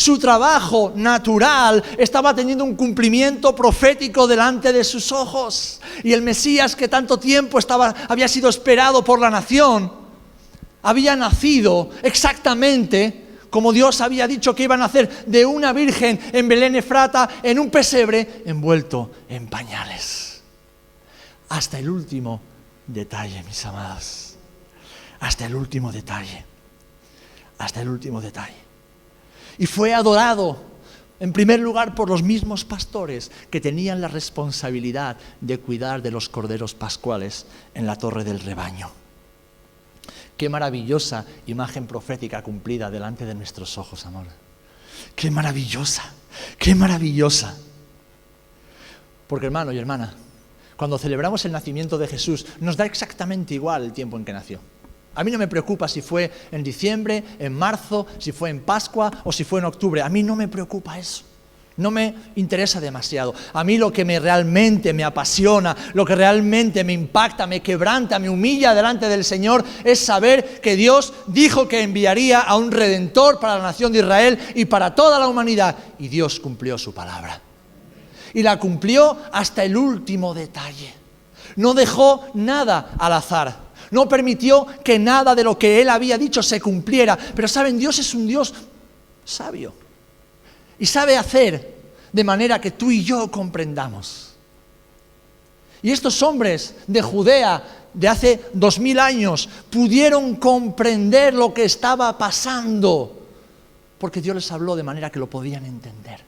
Su 0.00 0.18
trabajo 0.18 0.94
natural 0.96 1.84
estaba 1.98 2.34
teniendo 2.34 2.64
un 2.64 2.74
cumplimiento 2.74 3.54
profético 3.54 4.26
delante 4.26 4.72
de 4.72 4.82
sus 4.82 5.12
ojos. 5.12 5.78
Y 6.02 6.14
el 6.14 6.22
Mesías 6.22 6.74
que 6.74 6.88
tanto 6.88 7.18
tiempo 7.18 7.58
estaba, 7.58 7.94
había 8.08 8.26
sido 8.26 8.48
esperado 8.48 9.04
por 9.04 9.20
la 9.20 9.28
nación, 9.28 9.92
había 10.80 11.16
nacido 11.16 11.90
exactamente 12.02 13.26
como 13.50 13.74
Dios 13.74 14.00
había 14.00 14.26
dicho 14.26 14.54
que 14.54 14.62
iba 14.62 14.74
a 14.74 14.78
nacer 14.78 15.26
de 15.26 15.44
una 15.44 15.74
virgen 15.74 16.18
en 16.32 16.48
Belén 16.48 16.76
Efrata, 16.76 17.28
en 17.42 17.58
un 17.58 17.68
pesebre 17.68 18.42
envuelto 18.46 19.10
en 19.28 19.48
pañales. 19.48 20.40
Hasta 21.50 21.78
el 21.78 21.90
último 21.90 22.40
detalle, 22.86 23.42
mis 23.42 23.66
amados. 23.66 24.36
Hasta 25.20 25.44
el 25.44 25.54
último 25.54 25.92
detalle. 25.92 26.42
Hasta 27.58 27.82
el 27.82 27.90
último 27.90 28.22
detalle 28.22 28.69
y 29.60 29.66
fue 29.66 29.92
adorado 29.92 30.56
en 31.20 31.34
primer 31.34 31.60
lugar 31.60 31.94
por 31.94 32.08
los 32.08 32.22
mismos 32.22 32.64
pastores 32.64 33.30
que 33.50 33.60
tenían 33.60 34.00
la 34.00 34.08
responsabilidad 34.08 35.18
de 35.42 35.60
cuidar 35.60 36.00
de 36.00 36.10
los 36.10 36.30
corderos 36.30 36.72
pascuales 36.72 37.44
en 37.74 37.86
la 37.86 37.96
torre 37.96 38.24
del 38.24 38.40
rebaño. 38.40 38.90
Qué 40.38 40.48
maravillosa 40.48 41.26
imagen 41.46 41.86
profética 41.86 42.42
cumplida 42.42 42.90
delante 42.90 43.26
de 43.26 43.34
nuestros 43.34 43.76
ojos, 43.76 44.06
amor. 44.06 44.28
Qué 45.14 45.30
maravillosa, 45.30 46.10
qué 46.56 46.74
maravillosa. 46.74 47.54
Porque 49.26 49.44
hermano 49.44 49.72
y 49.72 49.78
hermana, 49.78 50.14
cuando 50.78 50.96
celebramos 50.96 51.44
el 51.44 51.52
nacimiento 51.52 51.98
de 51.98 52.08
Jesús, 52.08 52.46
nos 52.60 52.78
da 52.78 52.86
exactamente 52.86 53.52
igual 53.52 53.84
el 53.84 53.92
tiempo 53.92 54.16
en 54.16 54.24
que 54.24 54.32
nació. 54.32 54.58
A 55.14 55.24
mí 55.24 55.30
no 55.30 55.38
me 55.38 55.48
preocupa 55.48 55.88
si 55.88 56.02
fue 56.02 56.30
en 56.52 56.62
diciembre, 56.62 57.24
en 57.38 57.52
marzo, 57.52 58.06
si 58.18 58.32
fue 58.32 58.50
en 58.50 58.60
Pascua 58.60 59.10
o 59.24 59.32
si 59.32 59.44
fue 59.44 59.60
en 59.60 59.66
octubre. 59.66 60.02
A 60.02 60.08
mí 60.08 60.22
no 60.22 60.36
me 60.36 60.48
preocupa 60.48 60.98
eso. 60.98 61.24
No 61.76 61.90
me 61.90 62.14
interesa 62.36 62.78
demasiado. 62.78 63.34
A 63.54 63.64
mí 63.64 63.78
lo 63.78 63.92
que 63.92 64.04
me 64.04 64.20
realmente 64.20 64.92
me 64.92 65.02
apasiona, 65.02 65.74
lo 65.94 66.04
que 66.04 66.14
realmente 66.14 66.84
me 66.84 66.92
impacta, 66.92 67.46
me 67.46 67.60
quebranta, 67.60 68.18
me 68.18 68.28
humilla 68.28 68.74
delante 68.74 69.08
del 69.08 69.24
Señor 69.24 69.64
es 69.82 69.98
saber 69.98 70.60
que 70.60 70.76
Dios 70.76 71.12
dijo 71.26 71.66
que 71.66 71.82
enviaría 71.82 72.40
a 72.40 72.56
un 72.56 72.70
redentor 72.70 73.40
para 73.40 73.56
la 73.56 73.62
nación 73.62 73.92
de 73.92 74.00
Israel 74.00 74.38
y 74.54 74.66
para 74.66 74.94
toda 74.94 75.18
la 75.18 75.26
humanidad. 75.26 75.74
Y 75.98 76.08
Dios 76.08 76.38
cumplió 76.38 76.76
su 76.76 76.92
palabra. 76.92 77.40
Y 78.34 78.42
la 78.42 78.58
cumplió 78.58 79.16
hasta 79.32 79.64
el 79.64 79.76
último 79.76 80.34
detalle. 80.34 80.92
No 81.56 81.74
dejó 81.74 82.26
nada 82.34 82.92
al 82.98 83.14
azar 83.14 83.69
no 83.90 84.08
permitió 84.08 84.66
que 84.84 84.98
nada 84.98 85.34
de 85.34 85.44
lo 85.44 85.58
que 85.58 85.80
él 85.80 85.88
había 85.88 86.18
dicho 86.18 86.42
se 86.42 86.60
cumpliera. 86.60 87.16
Pero 87.16 87.48
saben, 87.48 87.78
Dios 87.78 87.98
es 87.98 88.14
un 88.14 88.26
Dios 88.26 88.54
sabio 89.24 89.72
y 90.78 90.86
sabe 90.86 91.16
hacer 91.16 91.76
de 92.12 92.24
manera 92.24 92.60
que 92.60 92.72
tú 92.72 92.90
y 92.90 93.04
yo 93.04 93.30
comprendamos. 93.30 94.34
Y 95.82 95.90
estos 95.90 96.22
hombres 96.22 96.74
de 96.86 97.02
Judea 97.02 97.62
de 97.92 98.08
hace 98.08 98.44
dos 98.52 98.78
mil 98.78 98.98
años 98.98 99.48
pudieron 99.70 100.36
comprender 100.36 101.34
lo 101.34 101.52
que 101.52 101.64
estaba 101.64 102.16
pasando 102.16 103.20
porque 104.00 104.22
Dios 104.22 104.34
les 104.34 104.50
habló 104.50 104.74
de 104.74 104.82
manera 104.82 105.10
que 105.10 105.18
lo 105.18 105.28
podían 105.28 105.66
entender. 105.66 106.20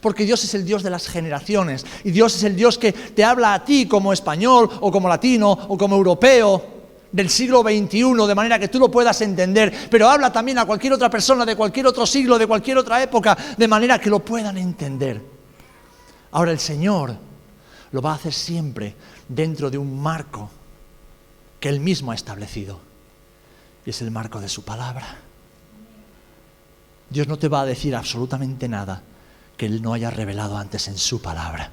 Porque 0.00 0.24
Dios 0.24 0.42
es 0.42 0.52
el 0.54 0.64
Dios 0.64 0.82
de 0.82 0.90
las 0.90 1.06
generaciones 1.06 1.86
y 2.02 2.10
Dios 2.10 2.34
es 2.34 2.42
el 2.42 2.56
Dios 2.56 2.76
que 2.76 2.92
te 2.92 3.22
habla 3.22 3.54
a 3.54 3.64
ti 3.64 3.86
como 3.86 4.12
español 4.12 4.68
o 4.80 4.90
como 4.90 5.08
latino 5.08 5.52
o 5.52 5.78
como 5.78 5.94
europeo 5.94 6.73
del 7.14 7.30
siglo 7.30 7.62
XXI, 7.62 8.26
de 8.26 8.34
manera 8.34 8.58
que 8.58 8.66
tú 8.66 8.80
lo 8.80 8.90
puedas 8.90 9.20
entender, 9.20 9.72
pero 9.88 10.10
habla 10.10 10.32
también 10.32 10.58
a 10.58 10.64
cualquier 10.64 10.94
otra 10.94 11.08
persona 11.08 11.46
de 11.46 11.54
cualquier 11.54 11.86
otro 11.86 12.04
siglo, 12.06 12.36
de 12.36 12.48
cualquier 12.48 12.76
otra 12.76 13.00
época, 13.00 13.38
de 13.56 13.68
manera 13.68 14.00
que 14.00 14.10
lo 14.10 14.18
puedan 14.18 14.58
entender. 14.58 15.22
Ahora 16.32 16.50
el 16.50 16.58
Señor 16.58 17.16
lo 17.92 18.02
va 18.02 18.10
a 18.10 18.14
hacer 18.16 18.32
siempre 18.32 18.96
dentro 19.28 19.70
de 19.70 19.78
un 19.78 20.02
marco 20.02 20.50
que 21.60 21.68
Él 21.68 21.78
mismo 21.78 22.10
ha 22.10 22.16
establecido, 22.16 22.80
y 23.86 23.90
es 23.90 24.02
el 24.02 24.10
marco 24.10 24.40
de 24.40 24.48
su 24.48 24.64
palabra. 24.64 25.18
Dios 27.10 27.28
no 27.28 27.38
te 27.38 27.46
va 27.46 27.60
a 27.60 27.66
decir 27.66 27.94
absolutamente 27.94 28.68
nada 28.68 29.02
que 29.56 29.66
Él 29.66 29.82
no 29.82 29.94
haya 29.94 30.10
revelado 30.10 30.56
antes 30.56 30.88
en 30.88 30.98
su 30.98 31.22
palabra. 31.22 31.70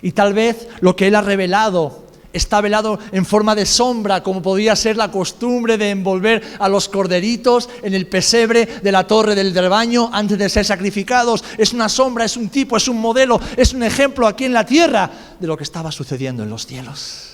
Y 0.00 0.12
tal 0.12 0.32
vez 0.32 0.68
lo 0.80 0.96
que 0.96 1.08
Él 1.08 1.16
ha 1.16 1.20
revelado 1.20 2.07
está 2.32 2.60
velado 2.60 2.98
en 3.12 3.24
forma 3.24 3.54
de 3.54 3.66
sombra, 3.66 4.22
como 4.22 4.42
podía 4.42 4.76
ser 4.76 4.96
la 4.96 5.10
costumbre 5.10 5.78
de 5.78 5.90
envolver 5.90 6.42
a 6.58 6.68
los 6.68 6.88
corderitos 6.88 7.68
en 7.82 7.94
el 7.94 8.06
pesebre 8.06 8.66
de 8.66 8.92
la 8.92 9.06
torre 9.06 9.34
del 9.34 9.54
rebaño 9.54 10.10
antes 10.12 10.38
de 10.38 10.48
ser 10.48 10.64
sacrificados. 10.64 11.44
Es 11.56 11.72
una 11.72 11.88
sombra, 11.88 12.24
es 12.24 12.36
un 12.36 12.48
tipo, 12.48 12.76
es 12.76 12.88
un 12.88 13.00
modelo, 13.00 13.40
es 13.56 13.72
un 13.72 13.82
ejemplo 13.82 14.26
aquí 14.26 14.44
en 14.44 14.52
la 14.52 14.66
tierra 14.66 15.10
de 15.38 15.46
lo 15.46 15.56
que 15.56 15.64
estaba 15.64 15.90
sucediendo 15.90 16.42
en 16.42 16.50
los 16.50 16.66
cielos. 16.66 17.28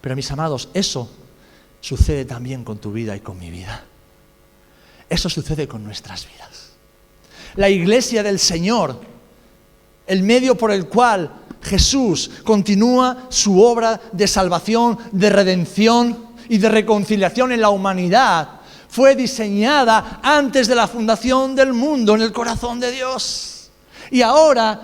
Pero 0.00 0.16
mis 0.16 0.30
amados, 0.30 0.68
eso 0.74 1.10
sucede 1.80 2.24
también 2.24 2.64
con 2.64 2.78
tu 2.78 2.92
vida 2.92 3.16
y 3.16 3.20
con 3.20 3.38
mi 3.38 3.50
vida. 3.50 3.84
Eso 5.08 5.28
sucede 5.28 5.66
con 5.66 5.84
nuestras 5.84 6.26
vidas. 6.26 6.70
La 7.56 7.68
iglesia 7.68 8.22
del 8.22 8.38
Señor, 8.38 9.00
el 10.06 10.22
medio 10.22 10.56
por 10.56 10.70
el 10.70 10.86
cual 10.86 11.32
Jesús 11.62 12.30
continúa 12.44 13.26
su 13.28 13.62
obra 13.62 14.00
de 14.12 14.26
salvación, 14.26 14.98
de 15.12 15.30
redención 15.30 16.30
y 16.48 16.58
de 16.58 16.68
reconciliación 16.68 17.52
en 17.52 17.60
la 17.60 17.70
humanidad, 17.70 18.60
fue 18.88 19.14
diseñada 19.14 20.20
antes 20.22 20.66
de 20.66 20.74
la 20.74 20.88
fundación 20.88 21.54
del 21.54 21.72
mundo 21.72 22.16
en 22.16 22.22
el 22.22 22.32
corazón 22.32 22.80
de 22.80 22.90
Dios. 22.90 23.70
Y 24.10 24.22
ahora, 24.22 24.80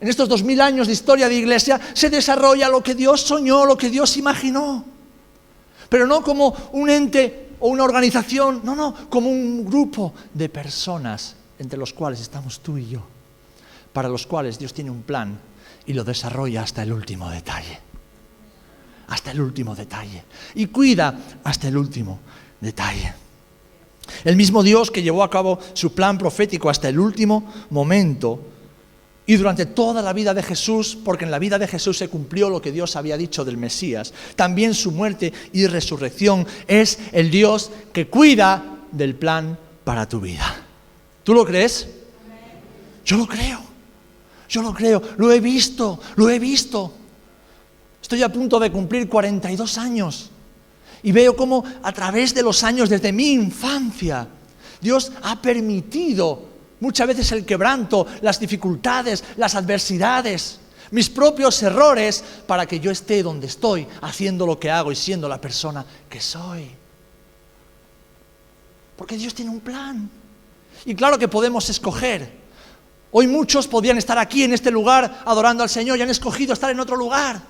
en 0.00 0.06
estos 0.06 0.28
dos 0.28 0.44
mil 0.44 0.60
años 0.60 0.86
de 0.86 0.92
historia 0.92 1.28
de 1.28 1.34
iglesia, 1.34 1.80
se 1.92 2.08
desarrolla 2.08 2.68
lo 2.68 2.82
que 2.82 2.94
Dios 2.94 3.22
soñó, 3.22 3.64
lo 3.64 3.76
que 3.76 3.90
Dios 3.90 4.16
imaginó. 4.16 4.84
Pero 5.88 6.06
no 6.06 6.22
como 6.22 6.54
un 6.72 6.88
ente 6.88 7.48
o 7.58 7.68
una 7.68 7.82
organización, 7.82 8.60
no, 8.62 8.76
no, 8.76 8.94
como 9.10 9.28
un 9.28 9.64
grupo 9.64 10.14
de 10.32 10.48
personas 10.48 11.34
entre 11.58 11.78
los 11.78 11.92
cuales 11.92 12.20
estamos 12.20 12.60
tú 12.60 12.78
y 12.78 12.90
yo, 12.90 13.00
para 13.92 14.08
los 14.08 14.24
cuales 14.24 14.56
Dios 14.56 14.72
tiene 14.72 14.90
un 14.90 15.02
plan 15.02 15.40
y 15.88 15.94
lo 15.94 16.04
desarrolla 16.04 16.62
hasta 16.62 16.82
el 16.82 16.92
último 16.92 17.30
detalle. 17.30 17.80
Hasta 19.08 19.30
el 19.30 19.40
último 19.40 19.74
detalle. 19.74 20.22
Y 20.54 20.66
cuida 20.66 21.18
hasta 21.42 21.66
el 21.66 21.78
último 21.78 22.20
detalle. 22.60 23.14
El 24.22 24.36
mismo 24.36 24.62
Dios 24.62 24.90
que 24.90 25.02
llevó 25.02 25.22
a 25.22 25.30
cabo 25.30 25.58
su 25.72 25.94
plan 25.94 26.18
profético 26.18 26.68
hasta 26.68 26.90
el 26.90 26.98
último 26.98 27.50
momento 27.70 28.40
y 29.24 29.36
durante 29.36 29.64
toda 29.64 30.02
la 30.02 30.12
vida 30.12 30.34
de 30.34 30.42
Jesús, 30.42 30.96
porque 31.02 31.24
en 31.24 31.30
la 31.30 31.38
vida 31.38 31.58
de 31.58 31.68
Jesús 31.68 31.96
se 31.96 32.08
cumplió 32.08 32.50
lo 32.50 32.60
que 32.60 32.72
Dios 32.72 32.94
había 32.96 33.16
dicho 33.16 33.44
del 33.44 33.56
Mesías, 33.56 34.12
también 34.36 34.74
su 34.74 34.92
muerte 34.92 35.32
y 35.52 35.66
resurrección 35.66 36.46
es 36.66 36.98
el 37.12 37.30
Dios 37.30 37.70
que 37.92 38.08
cuida 38.08 38.78
del 38.92 39.14
plan 39.14 39.58
para 39.84 40.08
tu 40.08 40.20
vida. 40.20 40.64
¿Tú 41.24 41.32
lo 41.32 41.44
crees? 41.46 41.88
Yo 43.04 43.16
lo 43.16 43.26
creo. 43.26 43.67
Yo 44.48 44.62
lo 44.62 44.72
creo, 44.72 45.02
lo 45.18 45.30
he 45.30 45.40
visto, 45.40 46.00
lo 46.16 46.30
he 46.30 46.38
visto. 46.38 46.92
Estoy 48.00 48.22
a 48.22 48.32
punto 48.32 48.58
de 48.58 48.72
cumplir 48.72 49.08
42 49.08 49.78
años 49.78 50.30
y 51.02 51.12
veo 51.12 51.36
cómo 51.36 51.62
a 51.82 51.92
través 51.92 52.34
de 52.34 52.42
los 52.42 52.64
años, 52.64 52.88
desde 52.88 53.12
mi 53.12 53.32
infancia, 53.32 54.26
Dios 54.80 55.12
ha 55.22 55.40
permitido 55.40 56.48
muchas 56.80 57.06
veces 57.06 57.32
el 57.32 57.44
quebranto, 57.44 58.06
las 58.22 58.40
dificultades, 58.40 59.22
las 59.36 59.54
adversidades, 59.54 60.60
mis 60.90 61.10
propios 61.10 61.62
errores, 61.62 62.24
para 62.46 62.64
que 62.64 62.80
yo 62.80 62.90
esté 62.90 63.22
donde 63.22 63.48
estoy, 63.48 63.86
haciendo 64.00 64.46
lo 64.46 64.58
que 64.58 64.70
hago 64.70 64.90
y 64.90 64.96
siendo 64.96 65.28
la 65.28 65.40
persona 65.40 65.84
que 66.08 66.20
soy. 66.20 66.70
Porque 68.96 69.16
Dios 69.18 69.34
tiene 69.34 69.50
un 69.50 69.60
plan. 69.60 70.08
Y 70.86 70.94
claro 70.94 71.18
que 71.18 71.28
podemos 71.28 71.68
escoger 71.68 72.37
Hoy 73.10 73.26
muchos 73.26 73.66
podían 73.66 73.98
estar 73.98 74.18
aquí 74.18 74.42
en 74.44 74.52
este 74.52 74.70
lugar 74.70 75.22
adorando 75.24 75.62
al 75.62 75.68
Señor 75.68 75.98
y 75.98 76.02
han 76.02 76.10
escogido 76.10 76.52
estar 76.52 76.70
en 76.70 76.80
otro 76.80 76.96
lugar. 76.96 77.40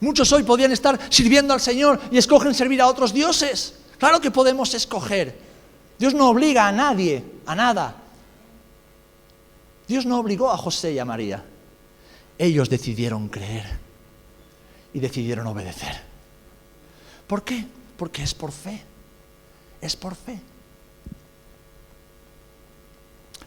Muchos 0.00 0.30
hoy 0.32 0.42
podían 0.42 0.72
estar 0.72 0.98
sirviendo 1.10 1.54
al 1.54 1.60
Señor 1.60 2.00
y 2.10 2.18
escogen 2.18 2.52
servir 2.52 2.82
a 2.82 2.86
otros 2.86 3.14
dioses. 3.14 3.74
Claro 3.98 4.20
que 4.20 4.30
podemos 4.30 4.74
escoger. 4.74 5.38
Dios 5.98 6.12
no 6.12 6.28
obliga 6.28 6.68
a 6.68 6.72
nadie, 6.72 7.24
a 7.46 7.54
nada. 7.54 7.96
Dios 9.88 10.04
no 10.04 10.18
obligó 10.18 10.50
a 10.50 10.58
José 10.58 10.92
y 10.92 10.98
a 10.98 11.04
María. 11.06 11.42
Ellos 12.38 12.68
decidieron 12.68 13.28
creer 13.28 13.64
y 14.92 15.00
decidieron 15.00 15.46
obedecer. 15.46 16.02
¿Por 17.26 17.42
qué? 17.42 17.64
Porque 17.96 18.22
es 18.22 18.34
por 18.34 18.52
fe. 18.52 18.82
Es 19.80 19.96
por 19.96 20.14
fe. 20.14 20.38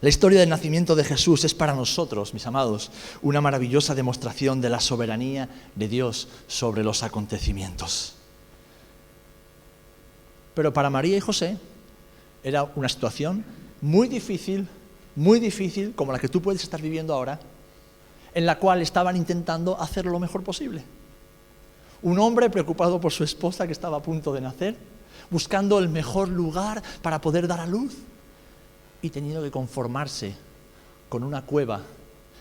La 0.01 0.07
historia 0.07 0.39
del 0.39 0.47
nacimiento 0.47 0.95
de 0.95 1.03
Jesús 1.03 1.43
es 1.43 1.53
para 1.53 1.75
nosotros, 1.75 2.33
mis 2.33 2.47
amados, 2.47 2.89
una 3.21 3.41
maravillosa 3.41 3.95
demostración 3.95 4.61
de 4.61 4.69
la 4.69 4.79
soberanía 4.79 5.49
de 5.75 5.89
Dios 5.89 6.29
sobre 6.47 6.85
los 6.85 7.03
acontecimientos. 7.03 8.15
Pero 10.53 10.71
para 10.71 10.89
María 10.89 11.17
y 11.17 11.19
José 11.19 11.57
era 12.43 12.63
una 12.75 12.87
situación 12.87 13.43
muy 13.81 14.07
difícil, 14.07 14.69
muy 15.17 15.41
difícil, 15.41 15.93
como 15.93 16.13
la 16.13 16.19
que 16.19 16.29
tú 16.29 16.41
puedes 16.41 16.63
estar 16.63 16.81
viviendo 16.81 17.13
ahora, 17.13 17.37
en 18.33 18.45
la 18.45 18.57
cual 18.57 18.81
estaban 18.81 19.17
intentando 19.17 19.81
hacer 19.81 20.05
lo 20.05 20.17
mejor 20.17 20.43
posible. 20.43 20.81
Un 22.01 22.19
hombre 22.19 22.49
preocupado 22.49 23.01
por 23.01 23.11
su 23.11 23.25
esposa 23.25 23.67
que 23.67 23.73
estaba 23.73 23.97
a 23.97 24.01
punto 24.01 24.31
de 24.31 24.39
nacer, 24.39 24.77
buscando 25.29 25.77
el 25.77 25.89
mejor 25.89 26.29
lugar 26.29 26.81
para 27.01 27.19
poder 27.19 27.47
dar 27.49 27.59
a 27.59 27.65
luz 27.65 27.97
y 29.01 29.09
tenido 29.09 29.41
que 29.41 29.51
conformarse 29.51 30.35
con 31.07 31.23
una 31.23 31.43
cueva 31.43 31.81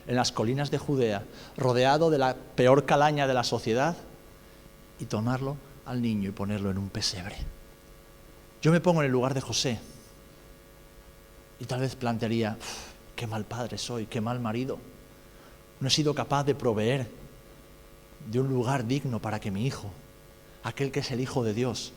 en 0.06 0.16
las 0.16 0.32
colinas 0.32 0.70
de 0.70 0.78
Judea, 0.78 1.24
rodeado 1.56 2.10
de 2.10 2.18
la 2.18 2.34
peor 2.34 2.84
calaña 2.84 3.26
de 3.26 3.34
la 3.34 3.44
sociedad, 3.44 3.96
y 4.98 5.04
tomarlo 5.04 5.56
al 5.86 6.02
niño 6.02 6.28
y 6.28 6.32
ponerlo 6.32 6.70
en 6.70 6.78
un 6.78 6.90
pesebre. 6.90 7.36
Yo 8.60 8.72
me 8.72 8.80
pongo 8.80 9.00
en 9.00 9.06
el 9.06 9.12
lugar 9.12 9.34
de 9.34 9.40
José 9.40 9.78
y 11.60 11.64
tal 11.64 11.80
vez 11.80 11.94
plantearía, 11.94 12.56
qué 13.14 13.26
mal 13.26 13.44
padre 13.44 13.78
soy, 13.78 14.06
qué 14.06 14.20
mal 14.20 14.40
marido. 14.40 14.78
No 15.80 15.88
he 15.88 15.90
sido 15.90 16.14
capaz 16.14 16.44
de 16.44 16.54
proveer 16.54 17.08
de 18.30 18.40
un 18.40 18.48
lugar 18.48 18.86
digno 18.86 19.20
para 19.20 19.40
que 19.40 19.50
mi 19.50 19.66
hijo, 19.66 19.90
aquel 20.64 20.90
que 20.90 21.00
es 21.00 21.10
el 21.10 21.20
Hijo 21.20 21.44
de 21.44 21.54
Dios, 21.54 21.92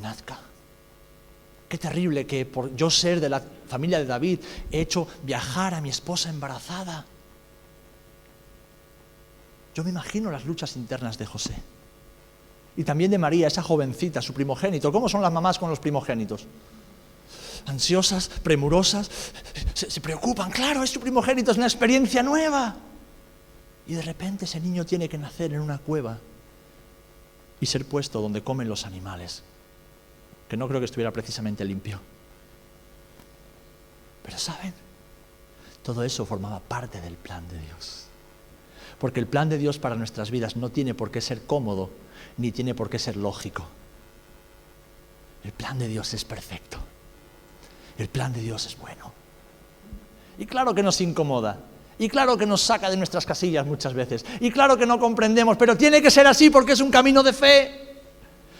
nazca. 0.00 0.40
Qué 1.68 1.78
terrible 1.78 2.26
que 2.26 2.46
por 2.46 2.74
yo 2.76 2.90
ser 2.90 3.20
de 3.20 3.28
la 3.28 3.42
familia 3.66 3.98
de 3.98 4.06
David 4.06 4.40
he 4.70 4.80
hecho 4.80 5.08
viajar 5.24 5.74
a 5.74 5.80
mi 5.80 5.88
esposa 5.88 6.30
embarazada. 6.30 7.04
Yo 9.74 9.82
me 9.82 9.90
imagino 9.90 10.30
las 10.30 10.44
luchas 10.44 10.76
internas 10.76 11.18
de 11.18 11.26
José. 11.26 11.54
Y 12.76 12.84
también 12.84 13.10
de 13.10 13.18
María, 13.18 13.48
esa 13.48 13.62
jovencita, 13.62 14.22
su 14.22 14.32
primogénito. 14.32 14.92
¿Cómo 14.92 15.08
son 15.08 15.22
las 15.22 15.32
mamás 15.32 15.58
con 15.58 15.70
los 15.70 15.80
primogénitos? 15.80 16.46
Ansiosas, 17.66 18.28
premurosas, 18.28 19.10
se, 19.74 20.00
preocupan. 20.00 20.52
Claro, 20.52 20.82
es 20.82 20.90
su 20.90 21.00
primogénito, 21.00 21.50
es 21.50 21.56
una 21.56 21.66
experiencia 21.66 22.22
nueva. 22.22 22.76
Y 23.88 23.94
de 23.94 24.02
repente 24.02 24.44
ese 24.44 24.60
niño 24.60 24.84
tiene 24.84 25.08
que 25.08 25.18
nacer 25.18 25.52
en 25.52 25.60
una 25.60 25.78
cueva 25.78 26.18
y 27.60 27.66
ser 27.66 27.86
puesto 27.86 28.20
donde 28.20 28.42
comen 28.42 28.68
los 28.68 28.84
animales 28.84 29.42
que 30.48 30.56
no 30.56 30.68
creo 30.68 30.80
que 30.80 30.86
estuviera 30.86 31.12
precisamente 31.12 31.64
limpio. 31.64 32.00
Pero 34.22 34.38
¿saben? 34.38 34.74
Todo 35.82 36.02
eso 36.02 36.26
formaba 36.26 36.60
parte 36.60 37.00
del 37.00 37.14
plan 37.14 37.46
de 37.48 37.58
Dios. 37.58 38.06
Porque 38.98 39.20
el 39.20 39.26
plan 39.26 39.48
de 39.48 39.58
Dios 39.58 39.78
para 39.78 39.94
nuestras 39.94 40.30
vidas 40.30 40.56
no 40.56 40.70
tiene 40.70 40.94
por 40.94 41.10
qué 41.10 41.20
ser 41.20 41.42
cómodo, 41.46 41.90
ni 42.36 42.50
tiene 42.50 42.74
por 42.74 42.90
qué 42.90 42.98
ser 42.98 43.16
lógico. 43.16 43.66
El 45.44 45.52
plan 45.52 45.78
de 45.78 45.86
Dios 45.86 46.12
es 46.14 46.24
perfecto. 46.24 46.78
El 47.98 48.08
plan 48.08 48.32
de 48.32 48.40
Dios 48.40 48.66
es 48.66 48.76
bueno. 48.78 49.12
Y 50.38 50.46
claro 50.46 50.74
que 50.74 50.82
nos 50.82 51.00
incomoda. 51.00 51.60
Y 51.98 52.08
claro 52.08 52.36
que 52.36 52.46
nos 52.46 52.60
saca 52.60 52.90
de 52.90 52.96
nuestras 52.96 53.24
casillas 53.24 53.64
muchas 53.64 53.94
veces. 53.94 54.24
Y 54.40 54.50
claro 54.50 54.76
que 54.76 54.86
no 54.86 54.98
comprendemos, 54.98 55.56
pero 55.56 55.76
tiene 55.76 56.02
que 56.02 56.10
ser 56.10 56.26
así 56.26 56.50
porque 56.50 56.72
es 56.72 56.80
un 56.80 56.90
camino 56.90 57.22
de 57.22 57.32
fe. 57.32 57.85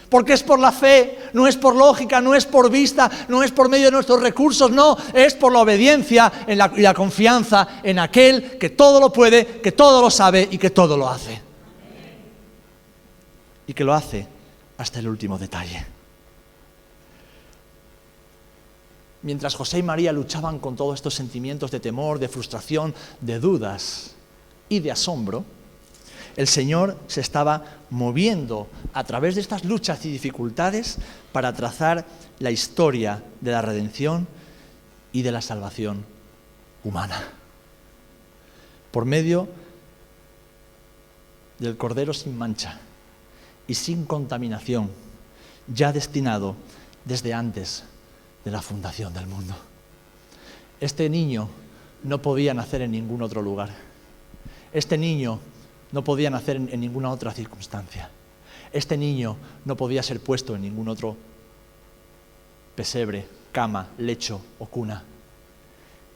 Porque 0.09 0.33
es 0.33 0.43
por 0.43 0.59
la 0.59 0.71
fe, 0.71 1.19
no 1.33 1.47
es 1.47 1.57
por 1.57 1.75
lógica, 1.75 2.21
no 2.21 2.33
es 2.33 2.45
por 2.45 2.69
vista, 2.69 3.11
no 3.27 3.43
es 3.43 3.51
por 3.51 3.67
medio 3.69 3.85
de 3.85 3.91
nuestros 3.91 4.21
recursos, 4.21 4.71
no, 4.71 4.97
es 5.13 5.33
por 5.33 5.51
la 5.51 5.59
obediencia 5.59 6.31
y 6.47 6.55
la 6.55 6.93
confianza 6.93 7.81
en 7.83 7.99
aquel 7.99 8.57
que 8.57 8.69
todo 8.69 8.99
lo 8.99 9.11
puede, 9.11 9.59
que 9.61 9.73
todo 9.73 10.01
lo 10.01 10.09
sabe 10.09 10.47
y 10.49 10.57
que 10.57 10.69
todo 10.69 10.97
lo 10.97 11.09
hace. 11.09 11.41
Y 13.67 13.73
que 13.73 13.83
lo 13.83 13.93
hace 13.93 14.27
hasta 14.77 14.99
el 14.99 15.07
último 15.09 15.37
detalle. 15.37 15.97
Mientras 19.23 19.55
José 19.55 19.79
y 19.79 19.83
María 19.83 20.13
luchaban 20.13 20.59
con 20.59 20.75
todos 20.75 20.95
estos 20.95 21.13
sentimientos 21.13 21.71
de 21.71 21.79
temor, 21.79 22.19
de 22.19 22.29
frustración, 22.29 22.93
de 23.19 23.39
dudas 23.39 24.11
y 24.69 24.79
de 24.79 24.91
asombro, 24.91 25.43
el 26.37 26.47
Señor 26.47 26.97
se 27.07 27.19
estaba 27.19 27.65
moviendo 27.89 28.69
a 28.93 29.03
través 29.03 29.35
de 29.35 29.41
estas 29.41 29.65
luchas 29.65 30.05
y 30.05 30.11
dificultades 30.11 30.99
para 31.31 31.51
trazar 31.53 32.05
la 32.37 32.51
historia 32.51 33.23
de 33.41 33.51
la 33.51 33.63
redención 33.63 34.27
y 35.11 35.23
de 35.23 35.31
la 35.31 35.41
salvación 35.41 36.05
humana. 36.83 37.19
Por 38.91 39.05
medio 39.05 39.49
del 41.57 41.75
Cordero 41.75 42.13
sin 42.13 42.37
mancha 42.37 42.79
y 43.67 43.73
sin 43.73 44.05
contaminación, 44.05 44.91
ya 45.67 45.91
destinado 45.91 46.55
desde 47.03 47.33
antes 47.33 47.83
de 48.45 48.51
la 48.51 48.61
fundación 48.61 49.11
del 49.11 49.25
mundo. 49.25 49.55
Este 50.79 51.09
niño 51.09 51.49
no 52.03 52.21
podía 52.21 52.53
nacer 52.53 52.83
en 52.83 52.91
ningún 52.91 53.23
otro 53.23 53.41
lugar. 53.41 53.71
Este 54.71 54.99
niño 54.99 55.39
no 55.91 56.03
podía 56.03 56.29
nacer 56.29 56.57
en, 56.57 56.79
ninguna 56.79 57.11
otra 57.11 57.31
circunstancia. 57.31 58.09
Este 58.71 58.97
niño 58.97 59.37
no 59.65 59.75
podía 59.75 60.03
ser 60.03 60.19
puesto 60.19 60.55
en 60.55 60.61
ningún 60.61 60.87
otro 60.89 61.15
pesebre, 62.75 63.25
cama, 63.51 63.89
lecho 63.97 64.41
o 64.59 64.65
cuna. 64.65 65.03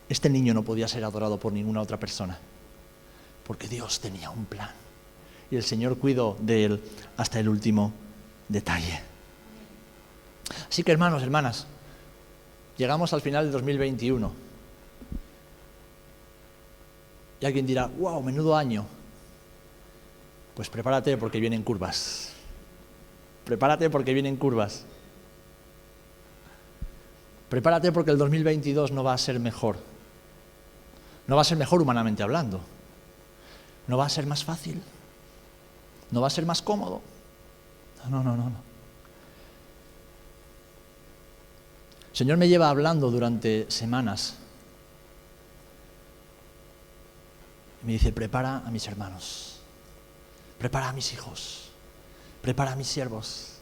Este 0.09 0.29
niño 0.29 0.53
no 0.53 0.63
podía 0.63 0.87
ser 0.87 1.03
adorado 1.03 1.39
por 1.39 1.53
ninguna 1.53 1.81
otra 1.81 1.97
persona, 1.97 2.37
porque 3.47 3.67
Dios 3.67 3.99
tenía 3.99 4.29
un 4.29 4.45
plan. 4.45 4.69
Y 5.49 5.55
el 5.55 5.63
Señor 5.63 5.97
cuidó 5.97 6.37
de 6.39 6.65
él 6.65 6.83
hasta 7.17 7.39
el 7.39 7.49
último 7.49 7.93
detalle. 8.47 9.01
Así 10.69 10.83
que 10.83 10.91
hermanos, 10.91 11.23
hermanas, 11.23 11.65
llegamos 12.77 13.13
al 13.13 13.21
final 13.21 13.45
de 13.45 13.51
2021. 13.51 14.31
Y 17.39 17.45
alguien 17.45 17.65
dirá, 17.65 17.87
wow, 17.87 18.21
menudo 18.21 18.55
año. 18.55 18.85
Pues 20.55 20.69
prepárate 20.69 21.17
porque 21.17 21.39
vienen 21.39 21.63
curvas. 21.63 22.33
Prepárate 23.45 23.89
porque 23.89 24.13
vienen 24.13 24.35
curvas. 24.35 24.85
Prepárate 27.49 27.91
porque 27.91 28.11
el 28.11 28.17
2022 28.17 28.91
no 28.91 29.03
va 29.03 29.13
a 29.13 29.17
ser 29.17 29.39
mejor. 29.39 29.77
No 31.27 31.35
va 31.35 31.41
a 31.41 31.45
ser 31.45 31.57
mejor 31.57 31.81
humanamente 31.81 32.23
hablando. 32.23 32.61
No 33.87 33.97
va 33.97 34.05
a 34.05 34.09
ser 34.09 34.25
más 34.25 34.43
fácil. 34.43 34.81
No 36.11 36.21
va 36.21 36.27
a 36.27 36.31
ser 36.31 36.45
más 36.45 36.61
cómodo. 36.61 37.01
No, 38.09 38.23
no, 38.23 38.35
no, 38.35 38.49
no. 38.49 38.71
El 42.11 42.17
Señor 42.17 42.37
me 42.37 42.49
lleva 42.49 42.69
hablando 42.69 43.09
durante 43.09 43.71
semanas. 43.71 44.35
Y 47.81 47.85
me 47.85 47.93
dice, 47.93 48.11
prepara 48.11 48.57
a 48.57 48.69
mis 48.69 48.85
hermanos 48.87 49.60
prepara 50.61 50.89
a 50.89 50.93
mis 50.93 51.11
hijos, 51.11 51.71
prepara 52.43 52.73
a 52.73 52.75
mis 52.75 52.85
siervos, 52.85 53.57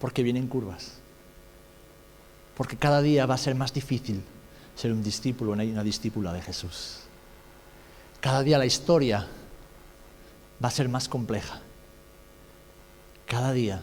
porque 0.00 0.22
vienen 0.22 0.48
curvas. 0.48 0.94
Porque 2.56 2.78
cada 2.78 3.02
día 3.02 3.26
va 3.26 3.34
a 3.34 3.38
ser 3.38 3.54
más 3.54 3.74
difícil 3.74 4.24
ser 4.74 4.92
un 4.92 5.02
discípulo 5.02 5.52
una 5.52 5.84
discípula 5.84 6.32
de 6.32 6.40
Jesús. 6.40 7.00
Cada 8.22 8.42
día 8.42 8.56
la 8.56 8.64
historia 8.64 9.28
va 10.64 10.68
a 10.68 10.70
ser 10.70 10.88
más 10.88 11.06
compleja. 11.06 11.60
Cada 13.26 13.52
día 13.52 13.82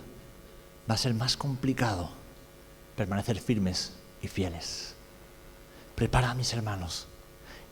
va 0.90 0.96
a 0.96 0.98
ser 0.98 1.14
más 1.14 1.38
complicado 1.38 2.10
permanecer 2.96 3.40
firmes 3.40 3.94
y 4.24 4.28
fieles. 4.28 4.96
Prepara 5.94 6.32
a 6.32 6.36
mis 6.36 6.52
hermanos 6.52 7.06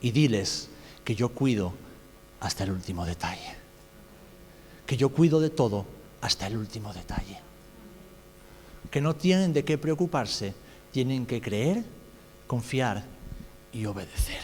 y 0.00 0.12
diles 0.12 0.68
que 1.04 1.16
yo 1.16 1.30
cuido 1.30 1.74
hasta 2.38 2.62
el 2.62 2.70
último 2.70 3.04
detalle 3.04 3.63
que 4.86 4.96
yo 4.96 5.08
cuido 5.08 5.40
de 5.40 5.50
todo 5.50 5.86
hasta 6.20 6.46
el 6.46 6.56
último 6.56 6.92
detalle. 6.92 7.40
Que 8.90 9.00
no 9.00 9.14
tienen 9.16 9.52
de 9.52 9.64
qué 9.64 9.78
preocuparse, 9.78 10.54
tienen 10.92 11.26
que 11.26 11.40
creer, 11.40 11.84
confiar 12.46 13.04
y 13.72 13.86
obedecer. 13.86 14.40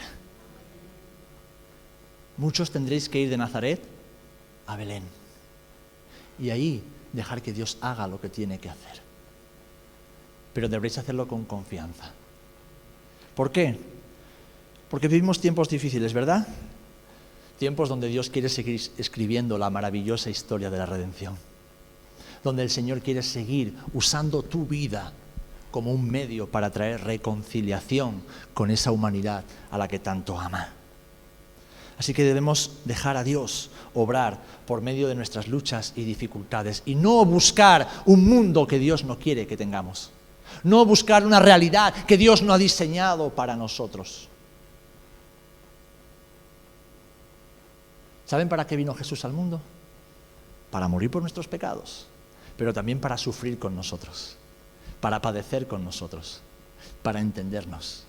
Muchos 2.37 2.71
tendréis 2.71 3.07
que 3.07 3.19
ir 3.19 3.29
de 3.29 3.37
Nazaret 3.37 3.81
a 4.67 4.75
Belén 4.75 5.03
y 6.39 6.49
ahí 6.49 6.83
dejar 7.13 7.41
que 7.41 7.53
Dios 7.53 7.77
haga 7.81 8.07
lo 8.07 8.19
que 8.19 8.29
tiene 8.29 8.59
que 8.59 8.69
hacer. 8.69 9.01
Pero 10.53 10.67
deberéis 10.67 10.97
hacerlo 10.97 11.27
con 11.27 11.45
confianza. 11.45 12.11
¿Por 13.35 13.51
qué? 13.51 13.77
Porque 14.89 15.07
vivimos 15.07 15.39
tiempos 15.39 15.69
difíciles, 15.69 16.13
¿verdad? 16.13 16.47
Tiempos 17.61 17.89
donde 17.89 18.07
Dios 18.07 18.31
quiere 18.31 18.49
seguir 18.49 18.81
escribiendo 18.97 19.55
la 19.59 19.69
maravillosa 19.69 20.31
historia 20.31 20.71
de 20.71 20.79
la 20.79 20.87
redención, 20.87 21.37
donde 22.43 22.63
el 22.63 22.71
Señor 22.71 23.01
quiere 23.01 23.21
seguir 23.21 23.75
usando 23.93 24.41
tu 24.41 24.65
vida 24.65 25.13
como 25.69 25.91
un 25.91 26.09
medio 26.09 26.49
para 26.49 26.71
traer 26.71 27.03
reconciliación 27.03 28.23
con 28.55 28.71
esa 28.71 28.91
humanidad 28.91 29.43
a 29.69 29.77
la 29.77 29.87
que 29.87 29.99
tanto 29.99 30.39
ama. 30.39 30.69
Así 31.99 32.15
que 32.15 32.23
debemos 32.23 32.79
dejar 32.85 33.15
a 33.15 33.23
Dios 33.23 33.69
obrar 33.93 34.39
por 34.65 34.81
medio 34.81 35.07
de 35.07 35.13
nuestras 35.13 35.47
luchas 35.47 35.93
y 35.95 36.03
dificultades 36.03 36.81
y 36.87 36.95
no 36.95 37.23
buscar 37.25 37.87
un 38.07 38.27
mundo 38.27 38.65
que 38.65 38.79
Dios 38.79 39.03
no 39.03 39.19
quiere 39.19 39.45
que 39.45 39.55
tengamos. 39.55 40.09
No 40.63 40.83
buscar 40.83 41.23
una 41.23 41.39
realidad 41.39 41.93
que 42.07 42.17
Dios 42.17 42.41
no 42.41 42.53
ha 42.53 42.57
diseñado 42.57 43.29
para 43.29 43.55
nosotros. 43.55 44.30
¿Saben 48.31 48.47
para 48.47 48.65
qué 48.65 48.77
vino 48.77 48.95
Jesús 48.95 49.25
al 49.25 49.33
mundo? 49.33 49.59
Para 50.71 50.87
morir 50.87 51.11
por 51.11 51.21
nuestros 51.21 51.49
pecados, 51.49 52.07
pero 52.55 52.73
también 52.73 53.01
para 53.01 53.17
sufrir 53.17 53.59
con 53.59 53.75
nosotros, 53.75 54.37
para 55.01 55.21
padecer 55.21 55.67
con 55.67 55.83
nosotros, 55.83 56.39
para 57.03 57.19
entendernos. 57.19 58.05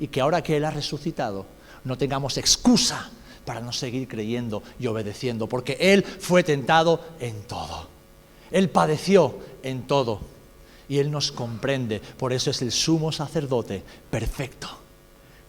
Y 0.00 0.08
que 0.08 0.20
ahora 0.20 0.42
que 0.42 0.56
Él 0.56 0.64
ha 0.64 0.72
resucitado, 0.72 1.46
no 1.84 1.96
tengamos 1.96 2.36
excusa 2.36 3.12
para 3.44 3.60
no 3.60 3.70
seguir 3.70 4.08
creyendo 4.08 4.60
y 4.80 4.88
obedeciendo, 4.88 5.48
porque 5.48 5.76
Él 5.78 6.02
fue 6.02 6.42
tentado 6.42 7.00
en 7.20 7.40
todo. 7.44 7.86
Él 8.50 8.70
padeció 8.70 9.38
en 9.62 9.86
todo 9.86 10.20
y 10.88 10.98
Él 10.98 11.12
nos 11.12 11.30
comprende. 11.30 12.00
Por 12.00 12.32
eso 12.32 12.50
es 12.50 12.60
el 12.60 12.72
sumo 12.72 13.12
sacerdote 13.12 13.84
perfecto 14.10 14.83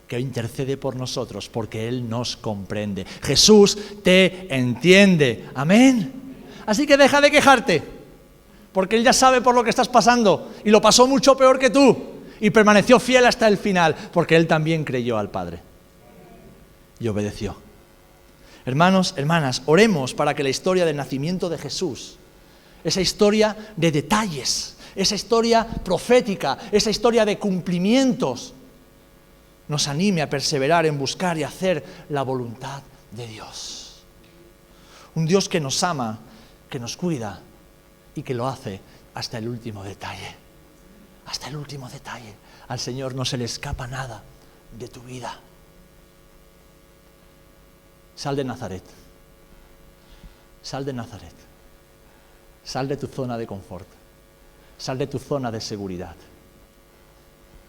que 0.07 0.19
intercede 0.19 0.77
por 0.77 0.95
nosotros 0.95 1.49
porque 1.49 1.87
Él 1.87 2.09
nos 2.09 2.37
comprende. 2.37 3.05
Jesús 3.21 3.77
te 4.03 4.47
entiende. 4.55 5.45
Amén. 5.55 6.13
Así 6.65 6.85
que 6.87 6.97
deja 6.97 7.21
de 7.21 7.31
quejarte, 7.31 7.83
porque 8.71 8.95
Él 8.95 9.03
ya 9.03 9.13
sabe 9.13 9.41
por 9.41 9.55
lo 9.55 9.63
que 9.63 9.69
estás 9.69 9.89
pasando 9.89 10.51
y 10.63 10.69
lo 10.69 10.81
pasó 10.81 11.07
mucho 11.07 11.37
peor 11.37 11.59
que 11.59 11.69
tú 11.69 11.97
y 12.39 12.49
permaneció 12.49 12.99
fiel 12.99 13.25
hasta 13.25 13.47
el 13.47 13.57
final, 13.57 13.95
porque 14.11 14.35
Él 14.35 14.47
también 14.47 14.83
creyó 14.83 15.17
al 15.17 15.29
Padre 15.29 15.59
y 16.99 17.07
obedeció. 17.07 17.55
Hermanos, 18.65 19.13
hermanas, 19.15 19.61
oremos 19.67 20.13
para 20.13 20.33
que 20.33 20.43
la 20.43 20.49
historia 20.49 20.85
del 20.85 20.95
nacimiento 20.95 21.49
de 21.49 21.57
Jesús, 21.57 22.17
esa 22.83 23.01
historia 23.01 23.55
de 23.75 23.91
detalles, 23.91 24.75
esa 24.95 25.15
historia 25.15 25.65
profética, 25.65 26.57
esa 26.71 26.89
historia 26.89 27.25
de 27.25 27.37
cumplimientos, 27.37 28.53
nos 29.67 29.87
anime 29.87 30.21
a 30.21 30.29
perseverar 30.29 30.85
en 30.85 30.97
buscar 30.97 31.37
y 31.37 31.43
hacer 31.43 31.83
la 32.09 32.21
voluntad 32.21 32.83
de 33.11 33.27
Dios. 33.27 34.03
Un 35.15 35.25
Dios 35.25 35.49
que 35.49 35.59
nos 35.59 35.81
ama, 35.83 36.19
que 36.69 36.79
nos 36.79 36.97
cuida 36.97 37.41
y 38.15 38.23
que 38.23 38.33
lo 38.33 38.47
hace 38.47 38.81
hasta 39.13 39.37
el 39.37 39.47
último 39.47 39.83
detalle. 39.83 40.35
Hasta 41.25 41.47
el 41.47 41.55
último 41.55 41.89
detalle. 41.89 42.35
Al 42.67 42.79
Señor 42.79 43.15
no 43.15 43.25
se 43.25 43.37
le 43.37 43.45
escapa 43.45 43.87
nada 43.87 44.23
de 44.77 44.87
tu 44.87 45.01
vida. 45.01 45.39
Sal 48.15 48.35
de 48.35 48.43
Nazaret. 48.43 48.83
Sal 50.61 50.85
de 50.85 50.93
Nazaret. 50.93 51.35
Sal 52.63 52.87
de 52.87 52.97
tu 52.97 53.07
zona 53.07 53.37
de 53.37 53.47
confort. 53.47 53.87
Sal 54.77 54.97
de 54.97 55.07
tu 55.07 55.19
zona 55.19 55.51
de 55.51 55.61
seguridad. 55.61 56.15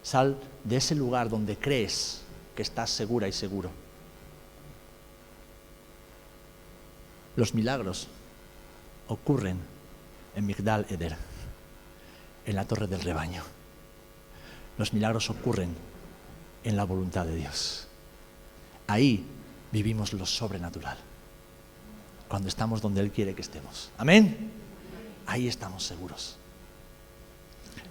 Sal 0.07 0.39
de 0.63 0.77
ese 0.77 0.95
lugar 0.95 1.29
donde 1.29 1.57
crees 1.57 2.21
que 2.55 2.63
estás 2.63 2.91
segura 2.91 3.27
y 3.27 3.33
seguro. 3.33 3.73
Los 7.35 7.55
milagros 7.55 8.07
ocurren 9.09 9.59
en 10.37 10.47
Migdal 10.47 10.87
Eder, 10.91 11.17
en 12.45 12.55
la 12.55 12.65
torre 12.65 12.87
del 12.87 13.01
rebaño. 13.01 13.43
Los 14.79 14.93
milagros 14.93 15.29
ocurren 15.29 15.75
en 16.63 16.77
la 16.77 16.85
voluntad 16.85 17.27
de 17.27 17.35
Dios. 17.35 17.89
Ahí 18.87 19.27
vivimos 19.73 20.13
lo 20.13 20.25
sobrenatural. 20.25 20.99
Cuando 22.29 22.47
estamos 22.47 22.81
donde 22.81 23.01
Él 23.01 23.11
quiere 23.11 23.35
que 23.35 23.43
estemos. 23.43 23.91
Amén. 23.99 24.53
Ahí 25.27 25.49
estamos 25.49 25.83
seguros. 25.83 26.37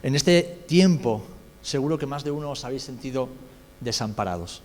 En 0.01 0.15
este 0.15 0.63
tiempo 0.65 1.34
seguro 1.65 1.97
que 1.97 2.05
más 2.05 2.23
de 2.23 2.29
uno 2.29 2.51
os 2.51 2.63
habéis 2.63 2.83
sentido 2.83 3.27
desamparados. 3.81 4.61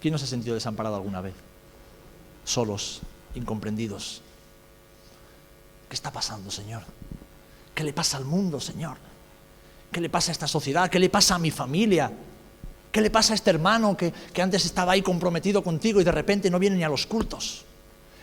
¿Quién 0.00 0.14
os 0.14 0.22
ha 0.22 0.26
sentido 0.26 0.54
desamparado 0.54 0.96
alguna 0.96 1.22
vez? 1.22 1.32
Solos, 2.44 3.00
incomprendidos. 3.34 4.20
¿Qué 5.88 5.94
está 5.94 6.12
pasando, 6.12 6.50
Señor? 6.50 6.82
¿Qué 7.74 7.82
le 7.84 7.94
pasa 7.94 8.18
al 8.18 8.26
mundo, 8.26 8.60
Señor? 8.60 8.98
¿Qué 9.90 10.00
le 10.00 10.10
pasa 10.10 10.30
a 10.30 10.32
esta 10.32 10.46
sociedad? 10.46 10.90
¿Qué 10.90 10.98
le 10.98 11.08
pasa 11.08 11.36
a 11.36 11.38
mi 11.38 11.50
familia? 11.50 12.12
¿Qué 12.92 13.00
le 13.00 13.10
pasa 13.10 13.32
a 13.32 13.36
este 13.36 13.48
hermano 13.48 13.96
que, 13.96 14.12
que 14.12 14.42
antes 14.42 14.66
estaba 14.66 14.92
ahí 14.92 15.00
comprometido 15.00 15.64
contigo 15.64 16.02
y 16.02 16.04
de 16.04 16.12
repente 16.12 16.50
no 16.50 16.58
viene 16.58 16.76
ni 16.76 16.84
a 16.84 16.90
los 16.90 17.06
cultos? 17.06 17.64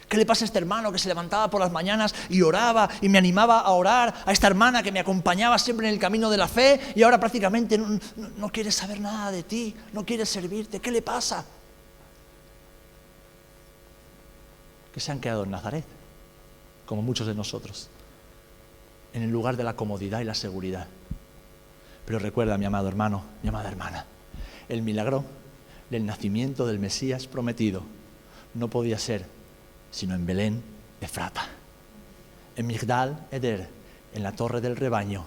¿Qué 0.10 0.18
le 0.18 0.26
pasa 0.26 0.44
a 0.44 0.48
este 0.48 0.58
hermano 0.58 0.92
que 0.92 0.98
se 0.98 1.08
levantaba 1.08 1.52
por 1.52 1.62
las 1.62 1.72
mañanas 1.72 2.16
y 2.30 2.42
oraba 2.42 2.90
y 3.00 3.08
me 3.10 3.20
animaba 3.20 3.60
a 3.60 3.70
orar? 3.70 4.12
A 4.26 4.32
esta 4.32 4.48
hermana 4.48 4.82
que 4.82 4.92
me 4.92 5.00
acompañaba 5.00 5.60
siempre 5.60 5.88
en 5.88 5.94
el 5.94 6.00
camino 6.00 6.32
de 6.32 6.38
la 6.38 6.48
fe 6.48 6.82
y 6.96 7.04
ahora 7.04 7.20
prácticamente 7.20 7.78
no, 7.78 8.50
quiere 8.50 8.72
saber 8.72 9.00
nada 9.00 9.32
de 9.32 9.44
ti, 9.44 9.76
no 9.94 10.04
quiere 10.04 10.26
servirte. 10.26 10.80
¿Qué 10.80 10.90
le 10.90 11.04
pasa? 11.04 11.46
Que 14.92 15.00
se 15.00 15.12
han 15.12 15.20
quedado 15.20 15.44
en 15.44 15.52
Nazaret, 15.52 15.86
como 16.88 17.04
muchos 17.04 17.28
de 17.28 17.36
nosotros, 17.36 17.92
en 19.14 19.22
el 19.22 19.30
lugar 19.30 19.58
de 19.58 19.64
la 19.64 19.76
comodidad 19.76 20.22
y 20.22 20.24
la 20.24 20.34
seguridad. 20.34 20.88
Pero 22.08 22.18
recuerda, 22.18 22.58
mi 22.58 22.66
amado 22.66 22.88
hermano, 22.88 23.26
mi 23.44 23.50
amada 23.50 23.70
hermana, 23.70 24.08
el 24.70 24.82
milagro 24.82 25.24
del 25.92 26.08
nacimiento 26.08 26.66
del 26.66 26.80
Mesías 26.80 27.28
prometido 27.28 27.84
no 28.56 28.70
podía 28.70 28.98
ser 28.98 29.38
sino 29.92 30.16
en 30.16 30.26
Belén, 30.26 30.64
Efrata, 31.02 31.48
en 32.56 32.68
Migdal, 32.68 33.28
Eder, 33.32 33.70
en 34.14 34.24
la 34.24 34.32
torre 34.34 34.62
del 34.62 34.76
rebaño, 34.76 35.26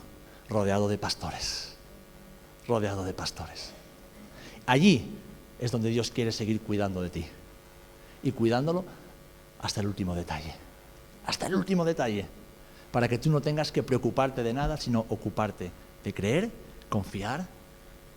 rodeado 0.49 0.89
de 0.89 0.99
pastores, 0.99 1.77
rodeado 2.67 3.05
de 3.05 3.15
pastores. 3.15 3.73
Allí 4.67 5.19
es 5.59 5.71
donde 5.71 5.91
Dios 5.91 6.11
quiere 6.11 6.33
seguir 6.33 6.61
cuidando 6.61 7.03
de 7.03 7.11
ti. 7.11 7.27
Y 8.23 8.33
cuidándolo 8.33 8.85
hasta 9.61 9.81
el 9.81 9.87
último 9.87 10.15
detalle, 10.15 10.55
hasta 11.27 11.47
el 11.47 11.55
último 11.55 11.85
detalle, 11.85 12.27
para 12.91 13.09
que 13.09 13.19
tú 13.19 13.31
no 13.31 13.41
tengas 13.41 13.73
que 13.73 13.83
preocuparte 13.83 14.43
de 14.43 14.53
nada, 14.53 14.77
sino 14.77 15.07
ocuparte 15.09 15.71
de 16.05 16.15
creer, 16.15 16.51
confiar 16.89 17.47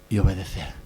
y 0.09 0.19
obedecer. 0.19 0.84